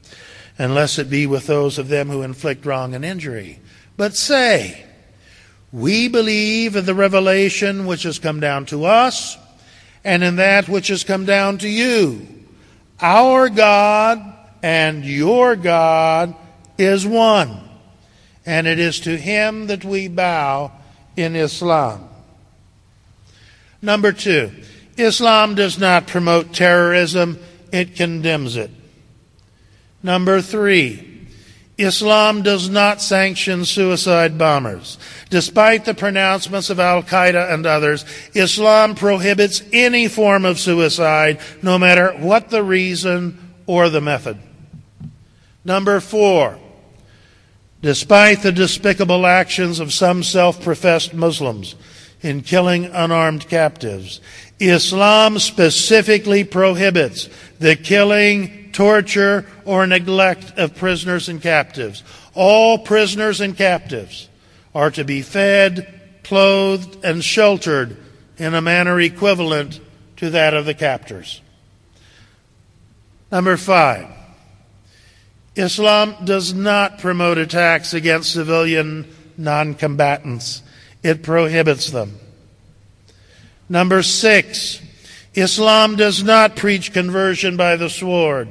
[0.60, 3.60] unless it be with those of them who inflict wrong and injury.
[3.96, 4.86] But say,
[5.72, 9.36] we believe in the revelation which has come down to us,
[10.04, 12.37] and in that which has come down to you.
[13.00, 14.22] Our God
[14.64, 16.36] and your God
[16.78, 17.60] is one,
[18.46, 20.72] and it is to him that we bow
[21.16, 22.08] in Islam.
[23.82, 24.52] Number two,
[24.98, 27.40] Islam does not promote terrorism,
[27.72, 28.72] it condemns it.
[30.02, 31.17] Number three,
[31.78, 34.98] Islam does not sanction suicide bombers.
[35.30, 38.04] Despite the pronouncements of Al Qaeda and others,
[38.34, 44.40] Islam prohibits any form of suicide, no matter what the reason or the method.
[45.64, 46.58] Number four,
[47.82, 51.76] despite the despicable actions of some self professed Muslims
[52.22, 54.22] in killing unarmed captives,
[54.60, 62.04] Islam specifically prohibits the killing, torture, or neglect of prisoners and captives.
[62.34, 64.30] All prisoners and captives
[64.74, 67.98] are to be fed, clothed, and sheltered
[68.38, 69.80] in a manner equivalent
[70.18, 71.42] to that of the captors.
[73.32, 74.08] Number five,
[75.56, 79.08] Islam does not promote attacks against civilian
[79.38, 80.62] non combatants,
[81.04, 82.20] it prohibits them.
[83.70, 84.82] Number six,
[85.34, 88.48] Islam does not preach conversion by the sword.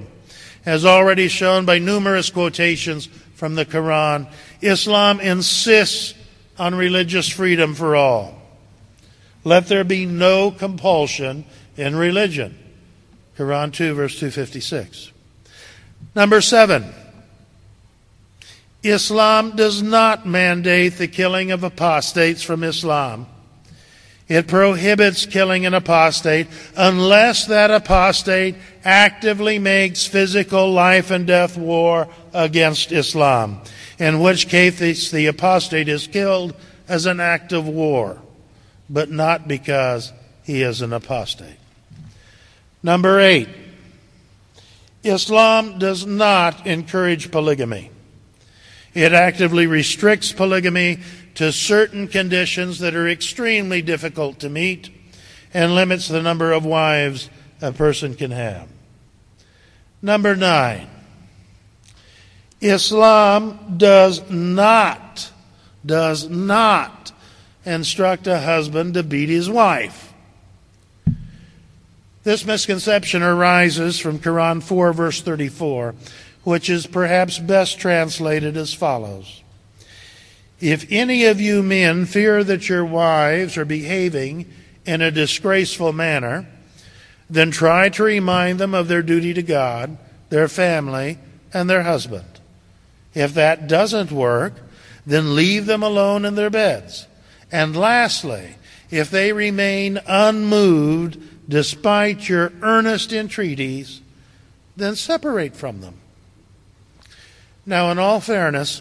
[0.64, 4.30] As already shown by numerous quotations from the Quran,
[4.60, 6.14] Islam insists
[6.58, 8.34] on religious freedom for all.
[9.44, 11.44] Let there be no compulsion
[11.76, 12.58] in religion.
[13.38, 15.12] Quran 2, verse 256.
[16.14, 16.92] Number seven,
[18.88, 23.26] Islam does not mandate the killing of apostates from Islam.
[24.28, 32.08] It prohibits killing an apostate unless that apostate actively makes physical life and death war
[32.34, 33.60] against Islam,
[33.98, 36.54] in which case the apostate is killed
[36.88, 38.20] as an act of war,
[38.90, 40.12] but not because
[40.42, 41.58] he is an apostate.
[42.82, 43.48] Number eight,
[45.04, 47.90] Islam does not encourage polygamy.
[48.96, 51.00] It actively restricts polygamy
[51.34, 54.88] to certain conditions that are extremely difficult to meet
[55.52, 57.28] and limits the number of wives
[57.60, 58.70] a person can have.
[60.00, 60.88] Number nine,
[62.62, 65.30] Islam does not,
[65.84, 67.12] does not
[67.66, 70.14] instruct a husband to beat his wife.
[72.24, 75.94] This misconception arises from Quran 4, verse 34,
[76.46, 79.42] which is perhaps best translated as follows
[80.60, 84.48] If any of you men fear that your wives are behaving
[84.84, 86.46] in a disgraceful manner,
[87.28, 91.18] then try to remind them of their duty to God, their family,
[91.52, 92.38] and their husband.
[93.12, 94.54] If that doesn't work,
[95.04, 97.08] then leave them alone in their beds.
[97.50, 98.54] And lastly,
[98.88, 101.18] if they remain unmoved,
[101.48, 104.00] despite your earnest entreaties,
[104.76, 105.96] then separate from them.
[107.66, 108.80] Now, in all fairness,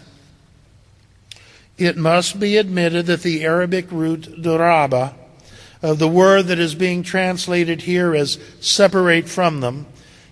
[1.76, 5.14] it must be admitted that the Arabic root duraba
[5.82, 9.86] of the word that is being translated here as separate from them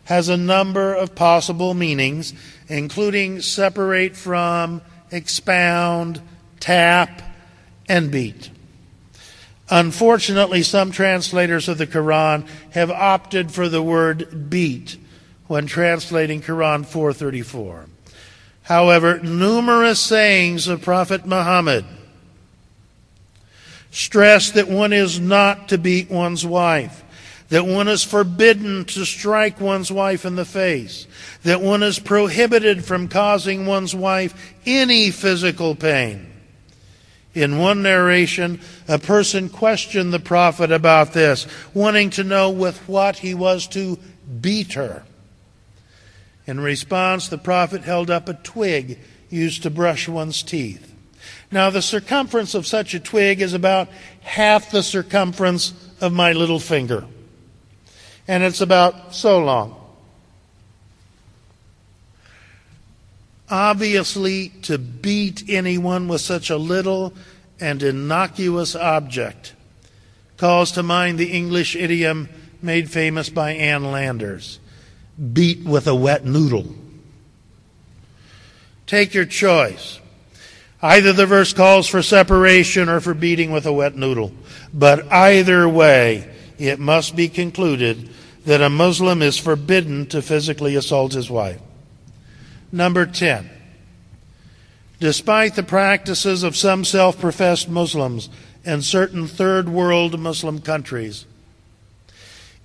[0.04, 2.32] has a number of possible meanings,
[2.68, 6.20] including separate from, expound,
[6.60, 7.22] tap,
[7.88, 8.50] and beat.
[9.70, 14.98] Unfortunately, some translators of the Quran have opted for the word beat
[15.46, 17.86] when translating Quran 434.
[18.64, 21.84] However, numerous sayings of Prophet Muhammad
[23.90, 27.04] stress that one is not to beat one's wife,
[27.50, 31.06] that one is forbidden to strike one's wife in the face,
[31.42, 36.26] that one is prohibited from causing one's wife any physical pain.
[37.34, 43.18] In one narration, a person questioned the prophet about this, wanting to know with what
[43.18, 43.98] he was to
[44.40, 45.04] beat her.
[46.46, 48.98] In response, the prophet held up a twig
[49.30, 50.92] used to brush one's teeth.
[51.50, 53.88] Now, the circumference of such a twig is about
[54.20, 57.06] half the circumference of my little finger.
[58.28, 59.80] And it's about so long.
[63.50, 67.14] Obviously, to beat anyone with such a little
[67.60, 69.54] and innocuous object
[70.36, 72.28] calls to mind the English idiom
[72.60, 74.58] made famous by Ann Landers
[75.32, 76.74] beat with a wet noodle.
[78.86, 80.00] Take your choice.
[80.82, 84.32] Either the verse calls for separation or for beating with a wet noodle.
[84.72, 88.10] But either way, it must be concluded
[88.44, 91.60] that a Muslim is forbidden to physically assault his wife.
[92.70, 93.48] Number 10.
[95.00, 98.28] Despite the practices of some self professed Muslims
[98.64, 101.24] in certain third world Muslim countries,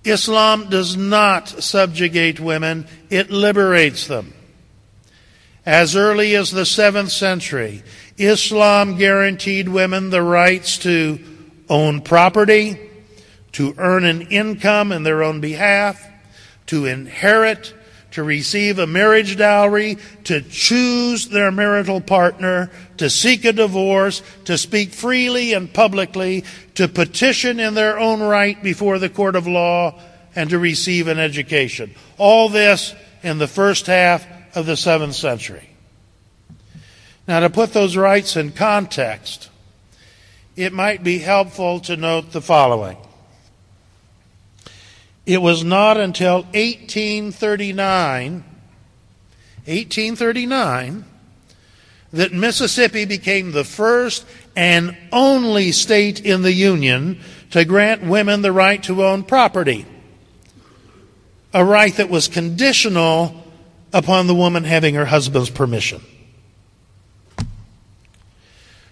[0.10, 4.34] Islam does not subjugate women, it liberates them.
[5.65, 7.84] As early as the 7th century,
[8.18, 11.19] Islam guaranteed women the rights to
[11.69, 12.80] own property,
[13.53, 16.06] to earn an income in their own behalf,
[16.68, 17.73] to inherit,
[18.11, 24.57] to receive a marriage dowry, to choose their marital partner, to seek a divorce, to
[24.57, 26.44] speak freely and publicly,
[26.76, 29.99] to petition in their own right before the court of law,
[30.36, 31.94] and to receive an education.
[32.18, 34.26] All this in the first half
[34.56, 35.69] of the seventh century.
[37.27, 39.49] Now, to put those rights in context,
[40.56, 42.98] it might be helpful to note the following.
[45.30, 51.06] It was not until 1839, 1839,
[52.12, 54.26] that Mississippi became the first
[54.56, 57.20] and only state in the Union
[57.52, 59.86] to grant women the right to own property.
[61.54, 63.46] A right that was conditional
[63.94, 66.02] upon the woman having her husband's permission.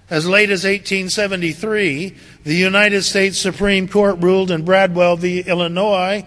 [0.10, 2.16] As late as 1873,
[2.46, 5.42] the United States Supreme Court ruled in Bradwell v.
[5.42, 6.26] Illinois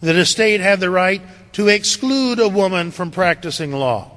[0.00, 1.20] that a state had the right
[1.52, 4.12] to exclude a woman from practicing law.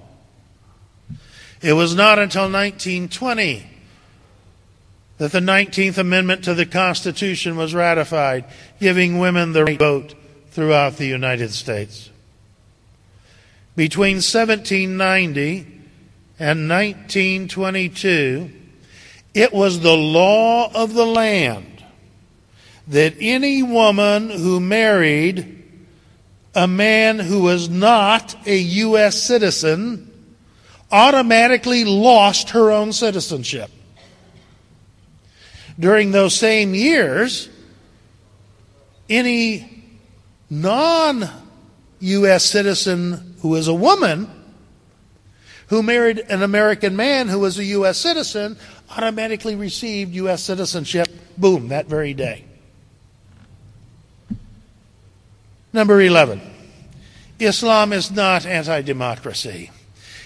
[1.62, 3.68] It was not until 1920
[5.18, 8.46] that the 19th Amendment to the Constitution was ratified,
[8.80, 10.16] giving women the right to vote
[10.50, 12.10] throughout the United States.
[13.76, 15.68] Between 1790
[16.40, 18.61] and 1922,
[19.34, 21.84] it was the law of the land
[22.88, 25.64] that any woman who married
[26.54, 29.22] a man who was not a U.S.
[29.22, 30.12] citizen
[30.92, 33.72] automatically lost her own citizenship.
[35.80, 37.50] During those same years,
[39.10, 39.84] any
[40.50, 41.30] non
[42.02, 42.44] U.S.
[42.44, 44.30] citizen who is a woman
[45.72, 47.98] who married an American man who was a U.S.
[47.98, 48.58] citizen
[48.90, 50.44] automatically received U.S.
[50.44, 51.08] citizenship,
[51.38, 52.44] boom, that very day.
[55.72, 56.42] Number 11.
[57.40, 59.72] Islam is not anti democracy.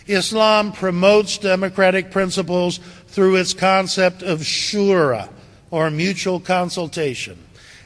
[0.08, 5.30] Islam promotes democratic principles through its concept of shura,
[5.70, 7.38] or mutual consultation,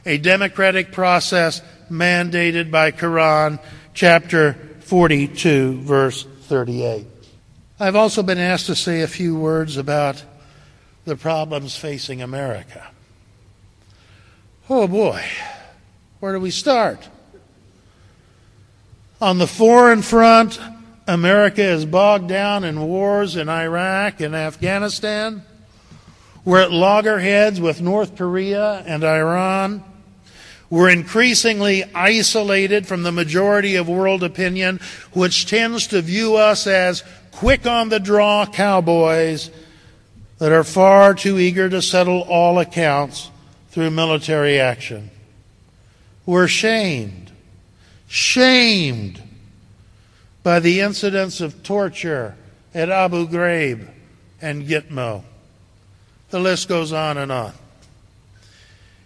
[0.06, 1.60] a democratic process
[1.90, 3.60] mandated by Quran
[3.92, 7.19] chapter 42, verse 38.
[7.82, 10.22] I've also been asked to say a few words about
[11.06, 12.86] the problems facing America.
[14.68, 15.24] Oh boy,
[16.20, 17.08] where do we start?
[19.18, 20.60] On the foreign front,
[21.08, 25.42] America is bogged down in wars in Iraq and Afghanistan.
[26.44, 29.82] We're at loggerheads with North Korea and Iran.
[30.68, 34.80] We're increasingly isolated from the majority of world opinion,
[35.14, 37.02] which tends to view us as
[37.32, 39.50] quick on the draw cowboys
[40.38, 43.30] that are far too eager to settle all accounts
[43.70, 45.10] through military action.
[46.26, 47.30] We're shamed,
[48.08, 49.22] shamed
[50.42, 52.36] by the incidents of torture
[52.74, 53.88] at Abu Ghraib
[54.40, 55.24] and Gitmo.
[56.30, 57.52] The list goes on and on.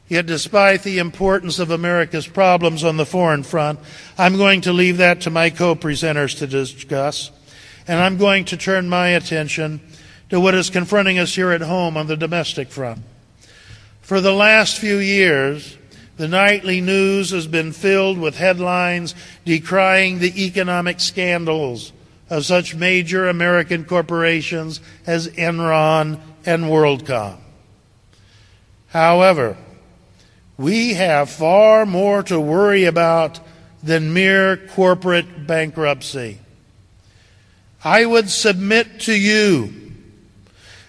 [0.06, 3.80] Yet, despite the importance of America's problems on the foreign front,
[4.18, 7.30] I'm going to leave that to my co presenters to discuss,
[7.86, 9.80] and I'm going to turn my attention
[10.30, 13.00] to what is confronting us here at home on the domestic front.
[14.00, 15.76] For the last few years,
[16.16, 21.92] the nightly news has been filled with headlines decrying the economic scandals
[22.30, 27.38] of such major American corporations as Enron and WorldCom.
[28.88, 29.56] However,
[30.56, 33.40] we have far more to worry about
[33.82, 36.38] than mere corporate bankruptcy.
[37.84, 39.74] I would submit to you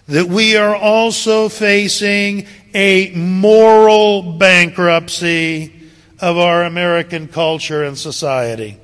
[0.08, 5.74] that we are also facing a moral bankruptcy
[6.20, 8.78] of our American culture and society.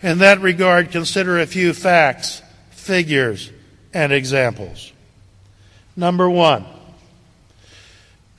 [0.00, 2.40] In that regard, consider a few facts,
[2.70, 3.52] figures,
[3.92, 4.92] and examples.
[5.94, 6.64] Number one,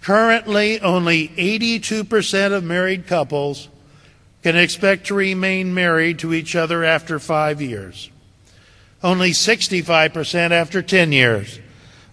[0.01, 3.67] currently only 82% of married couples
[4.41, 8.09] can expect to remain married to each other after five years
[9.03, 11.59] only 65% after 10 years,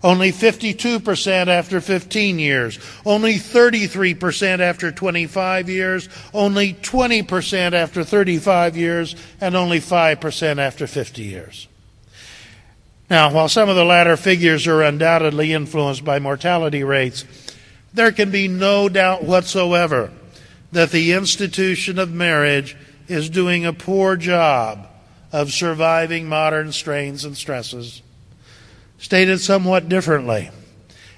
[0.04, 9.16] only 52% after 15 years, only 33% after 25 years, only 20% after 35 years,
[9.40, 11.68] and only 5% after 50 years.
[13.08, 17.24] Now, while some of the latter figures are undoubtedly influenced by mortality rates,
[17.94, 20.12] there can be no doubt whatsoever
[20.72, 22.76] that the institution of marriage
[23.08, 24.88] is doing a poor job
[25.36, 28.00] of surviving modern strains and stresses.
[28.96, 30.48] Stated somewhat differently,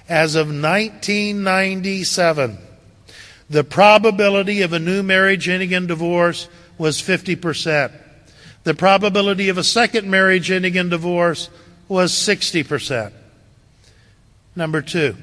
[0.09, 2.57] as of 1997,
[3.49, 7.93] the probability of a new marriage ending in divorce was 50%.
[8.65, 11.49] The probability of a second marriage ending in divorce
[11.87, 13.13] was 60%.
[14.53, 15.15] Number two,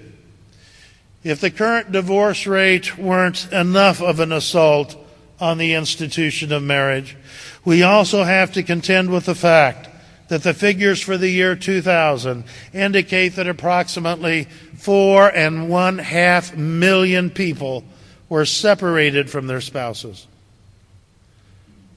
[1.23, 4.97] if the current divorce rate weren't enough of an assault
[5.41, 7.17] on the institution of marriage,
[7.65, 9.89] we also have to contend with the fact
[10.29, 14.45] that the figures for the year 2000 indicate that approximately
[14.77, 17.85] four and one half million people
[18.29, 20.27] were separated from their spouses.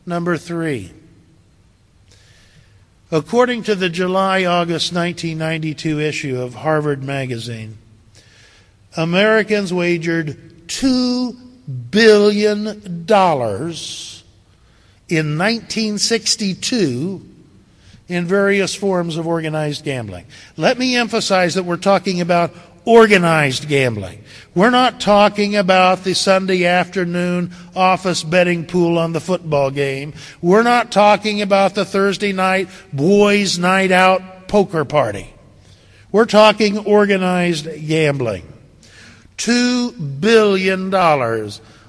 [0.06, 0.92] Number three,
[3.12, 7.78] according to the July August 1992 issue of Harvard Magazine,
[8.96, 14.24] Americans wagered $2 billion dollars
[15.08, 17.26] in 1962
[18.08, 20.26] in various forms of organized gambling.
[20.58, 22.54] Let me emphasize that we're talking about
[22.86, 24.24] organized gambling.
[24.56, 30.14] We're not talking about the Sunday afternoon office betting pool on the football game.
[30.42, 35.32] We're not talking about the Thursday night boys' night out poker party.
[36.12, 38.52] We're talking organized gambling.
[39.40, 40.92] $2 billion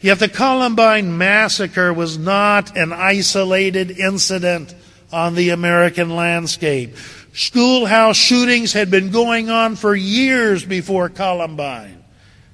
[0.00, 4.72] Yet the Columbine massacre was not an isolated incident
[5.12, 6.96] on the American landscape.
[7.32, 12.04] Schoolhouse shootings had been going on for years before Columbine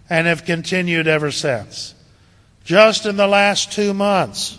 [0.09, 1.94] and have continued ever since.
[2.64, 4.59] Just in the last two months,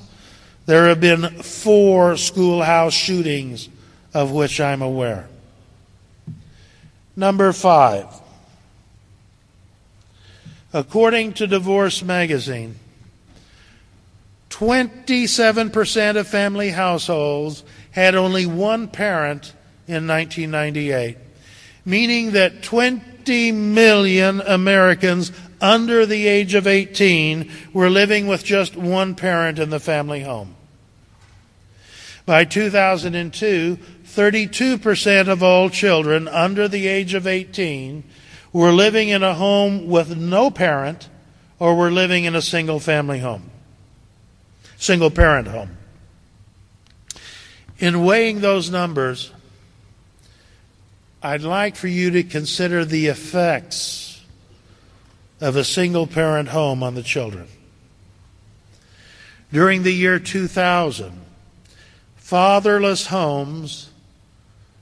[0.65, 3.69] there have been four schoolhouse shootings
[4.13, 5.27] of which I'm aware.
[7.15, 8.07] Number five.
[10.73, 12.75] According to Divorce Magazine,
[14.49, 19.53] 27% of family households had only one parent
[19.89, 21.17] in 1998,
[21.83, 29.15] meaning that 20 million Americans under the age of 18 were living with just one
[29.15, 30.55] parent in the family home.
[32.25, 38.03] By 2002, 32% of all children under the age of 18
[38.53, 41.09] were living in a home with no parent
[41.57, 43.49] or were living in a single family home,
[44.77, 45.77] single parent home.
[47.79, 49.31] In weighing those numbers,
[51.21, 54.23] I'd like for you to consider the effects
[55.41, 57.47] of a single parent home on the children.
[59.51, 61.11] During the year 2000,
[62.15, 63.89] fatherless homes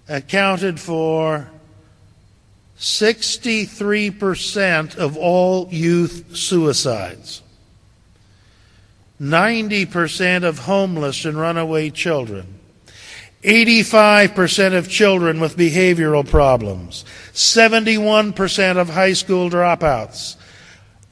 [0.07, 1.49] accounted for
[2.77, 7.41] 63% of all youth suicides,
[9.19, 12.56] 90% of homeless and runaway children,
[13.43, 20.35] 85% of children with behavioral problems, 71% of high school dropouts,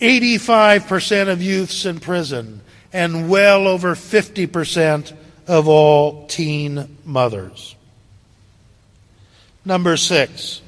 [0.02, 2.62] 85% of youths in prison,
[2.92, 5.14] and well over 50%
[5.48, 7.76] of all teen mothers.
[9.64, 10.62] Number six.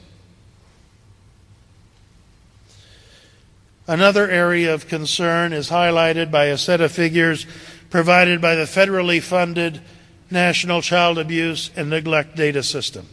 [3.88, 7.46] Another area of concern is highlighted by a set of figures
[7.90, 9.82] provided by the federally funded
[10.30, 13.08] National Child Abuse and Neglect Data System.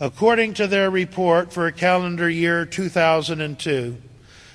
[0.00, 3.96] According to their report for calendar year 2002,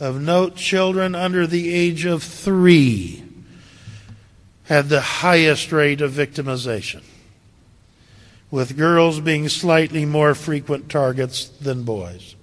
[0.00, 3.22] Of note, children under the age of three
[4.64, 7.02] had the highest rate of victimization,
[8.50, 12.34] with girls being slightly more frequent targets than boys.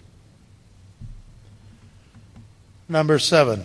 [2.88, 3.64] Number seven.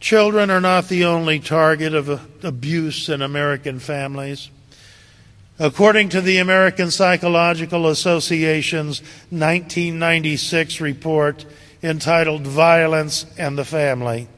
[0.00, 4.48] Children are not the only target of uh, abuse in American families.
[5.58, 9.00] According to the American Psychological Association's
[9.30, 11.44] 1996 report
[11.82, 14.28] entitled Violence and the Family,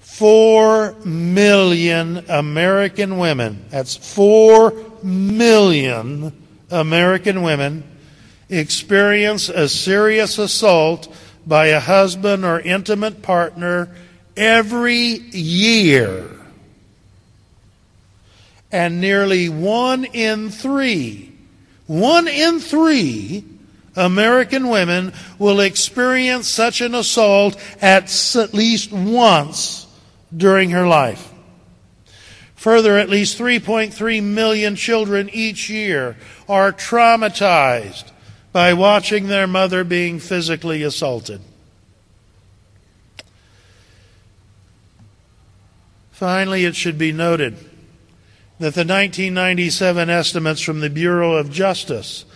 [0.00, 4.74] 4 million American women, that's 4
[5.04, 6.32] million
[6.72, 7.84] American women,
[8.48, 11.06] experience a serious assault
[11.46, 13.94] by a husband or intimate partner
[14.36, 16.26] every year.
[18.72, 21.32] And nearly one in three,
[21.86, 23.44] one in three
[23.96, 28.10] American women will experience such an assault at
[28.52, 29.86] least once
[30.34, 31.32] during her life.
[32.56, 36.16] Further, at least 3.3 million children each year
[36.48, 38.04] are traumatized
[38.52, 41.40] by watching their mother being physically assaulted.
[46.20, 47.54] Finally, it should be noted
[48.58, 52.26] that the 1997 estimates from the Bureau of Justice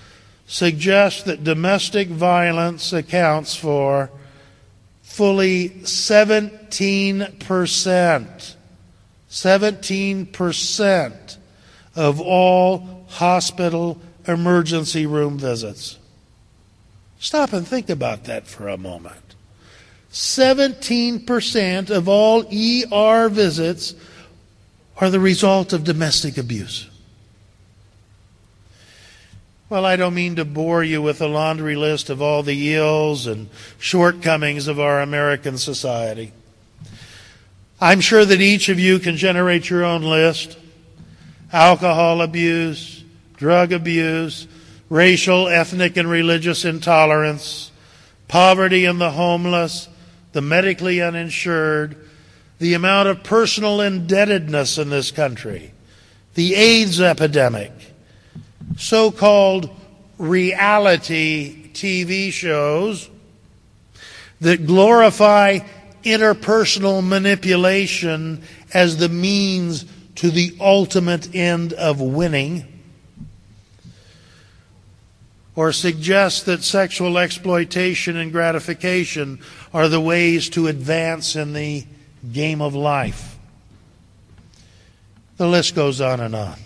[0.47, 4.11] suggest that domestic violence accounts for
[5.03, 8.55] fully 17%.
[9.29, 11.37] 17%
[11.95, 15.99] of all hospital emergency room visits.
[17.19, 19.24] Stop and think about that for a moment.
[20.15, 23.95] 17% of all ER visits
[24.97, 26.89] are the result of domestic abuse.
[29.69, 33.27] Well, I don't mean to bore you with a laundry list of all the ills
[33.27, 36.33] and shortcomings of our American society.
[37.81, 40.57] I'm sure that each of you can generate your own list
[41.53, 43.03] alcohol abuse,
[43.37, 44.47] drug abuse,
[44.89, 47.73] racial, ethnic, and religious intolerance,
[48.29, 49.89] poverty and the homeless,
[50.35, 51.97] the medically uninsured,
[52.59, 55.73] the amount of personal indebtedness in this country,
[56.35, 57.71] the AIDS epidemic,
[58.77, 59.71] so called
[60.19, 63.09] reality TV shows
[64.41, 65.61] that glorify
[66.03, 68.43] interpersonal manipulation
[68.75, 69.85] as the means
[70.17, 72.74] to the ultimate end of winning
[75.57, 79.39] or suggest that sexual exploitation and gratification
[79.73, 81.85] are the ways to advance in the
[82.33, 83.39] game of life.
[85.37, 86.59] The list goes on and on.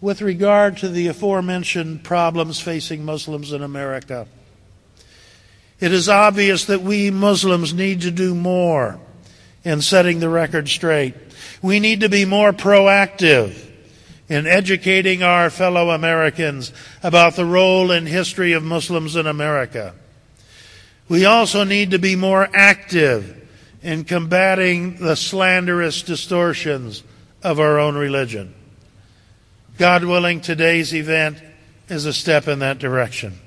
[0.00, 4.28] With regard to the aforementioned problems facing Muslims in America,
[5.80, 9.00] it is obvious that we Muslims need to do more
[9.68, 11.14] in setting the record straight.
[11.60, 13.54] We need to be more proactive
[14.26, 16.72] in educating our fellow Americans
[17.02, 19.94] about the role and history of Muslims in America.
[21.06, 23.46] We also need to be more active
[23.82, 27.02] in combating the slanderous distortions
[27.42, 28.54] of our own religion.
[29.76, 31.42] God willing, today's event
[31.90, 33.38] is a step in that direction.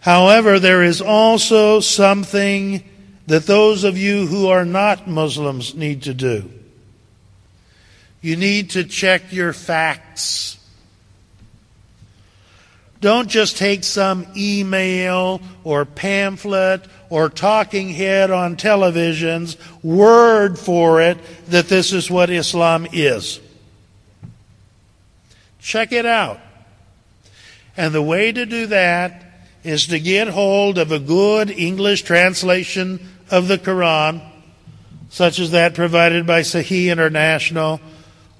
[0.00, 2.82] However, there is also something
[3.26, 6.50] that those of you who are not Muslims need to do.
[8.20, 10.58] You need to check your facts.
[13.00, 21.18] Don't just take some email or pamphlet or talking head on television's word for it
[21.48, 23.40] that this is what Islam is.
[25.58, 26.38] Check it out.
[27.76, 29.24] And the way to do that
[29.64, 33.00] is to get hold of a good English translation
[33.32, 34.22] of the Quran,
[35.08, 37.80] such as that provided by Sahih International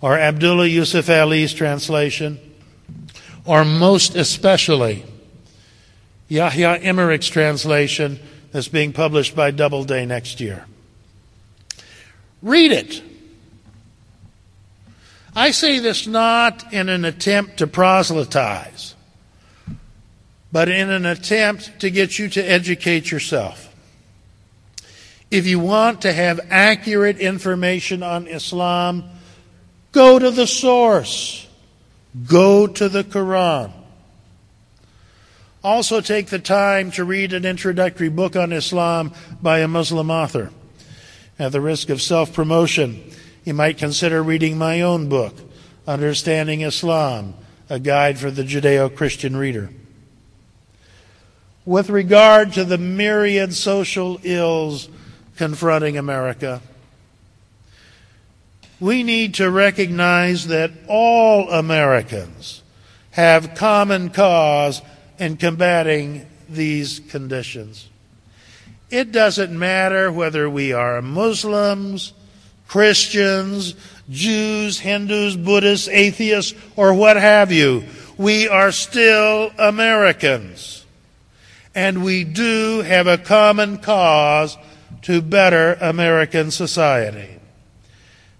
[0.02, 2.39] or Abdullah Yusuf Ali's translation,
[3.44, 5.05] or most especially,
[6.28, 8.20] Yahya Emerick's translation
[8.52, 10.66] that's being published by Doubleday next year.
[12.43, 13.02] Read it.
[15.35, 18.94] I say this not in an attempt to proselytize,
[20.51, 23.72] but in an attempt to get you to educate yourself.
[25.33, 29.05] If you want to have accurate information on Islam,
[29.91, 31.49] go to the source.
[32.29, 33.73] Go to the Quran.
[35.65, 40.51] Also, take the time to read an introductory book on Islam by a Muslim author.
[41.39, 43.03] At the risk of self promotion,
[43.43, 45.35] you might consider reading my own book,
[45.87, 47.33] Understanding Islam,
[47.71, 49.71] a guide for the Judeo Christian reader.
[51.65, 54.91] With regard to the myriad social ills
[55.43, 56.62] confronting America,
[58.78, 62.62] we need to recognize that all Americans
[63.10, 64.81] have common cause
[65.19, 67.89] in combating these conditions.
[68.89, 72.12] It doesn't matter whether we are Muslims,
[72.69, 73.74] Christians,
[74.09, 77.82] Jews, Hindus, Buddhists, atheists, or what have you.
[78.16, 80.86] We are still Americans.
[81.74, 84.56] And we do have a common cause
[85.03, 87.39] to better American society.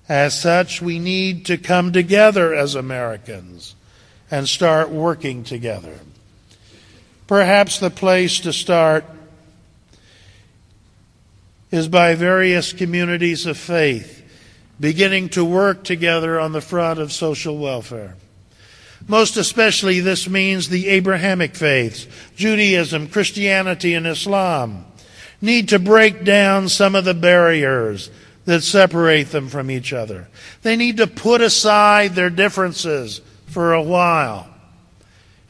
[0.09, 3.74] As such, we need to come together as Americans
[4.30, 5.98] and start working together.
[7.26, 9.05] Perhaps the place to start
[11.70, 14.22] is by various communities of faith
[14.78, 18.16] beginning to work together on the front of social welfare.
[19.09, 22.06] Most especially, this means the Abrahamic faiths,
[22.36, 24.84] Judaism, Christianity, and Islam,
[25.43, 28.10] need to break down some of the barriers
[28.44, 30.28] that separate them from each other.
[30.62, 34.48] They need to put aside their differences for a while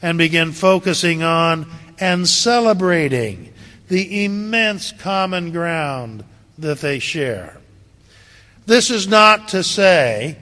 [0.00, 1.66] and begin focusing on
[1.98, 3.52] and celebrating
[3.88, 6.24] the immense common ground
[6.58, 7.58] that they share.
[8.66, 10.36] This is not to say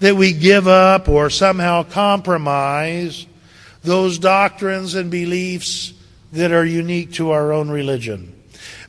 [0.00, 3.26] that we give up or somehow compromise
[3.82, 5.92] those doctrines and beliefs
[6.32, 8.37] that are unique to our own religion.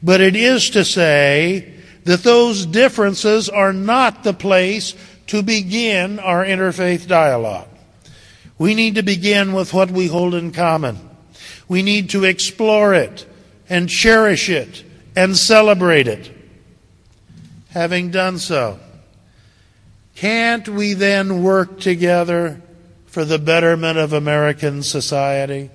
[0.01, 1.73] But it is to say
[2.05, 4.95] that those differences are not the place
[5.27, 7.67] to begin our interfaith dialogue.
[8.57, 10.97] We need to begin with what we hold in common.
[11.67, 13.25] We need to explore it
[13.69, 14.83] and cherish it
[15.15, 16.31] and celebrate it.
[17.69, 18.79] Having done so,
[20.15, 22.61] can't we then work together
[23.05, 25.69] for the betterment of American society?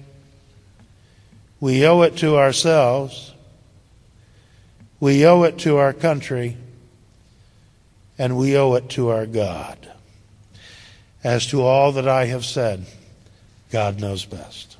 [1.61, 3.33] We owe it to ourselves,
[5.01, 6.57] we owe it to our country,
[8.19, 9.79] and we owe it to our God.
[11.23, 12.85] As to all that I have said,
[13.71, 14.77] God knows best.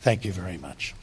[0.00, 0.94] Thank you very much.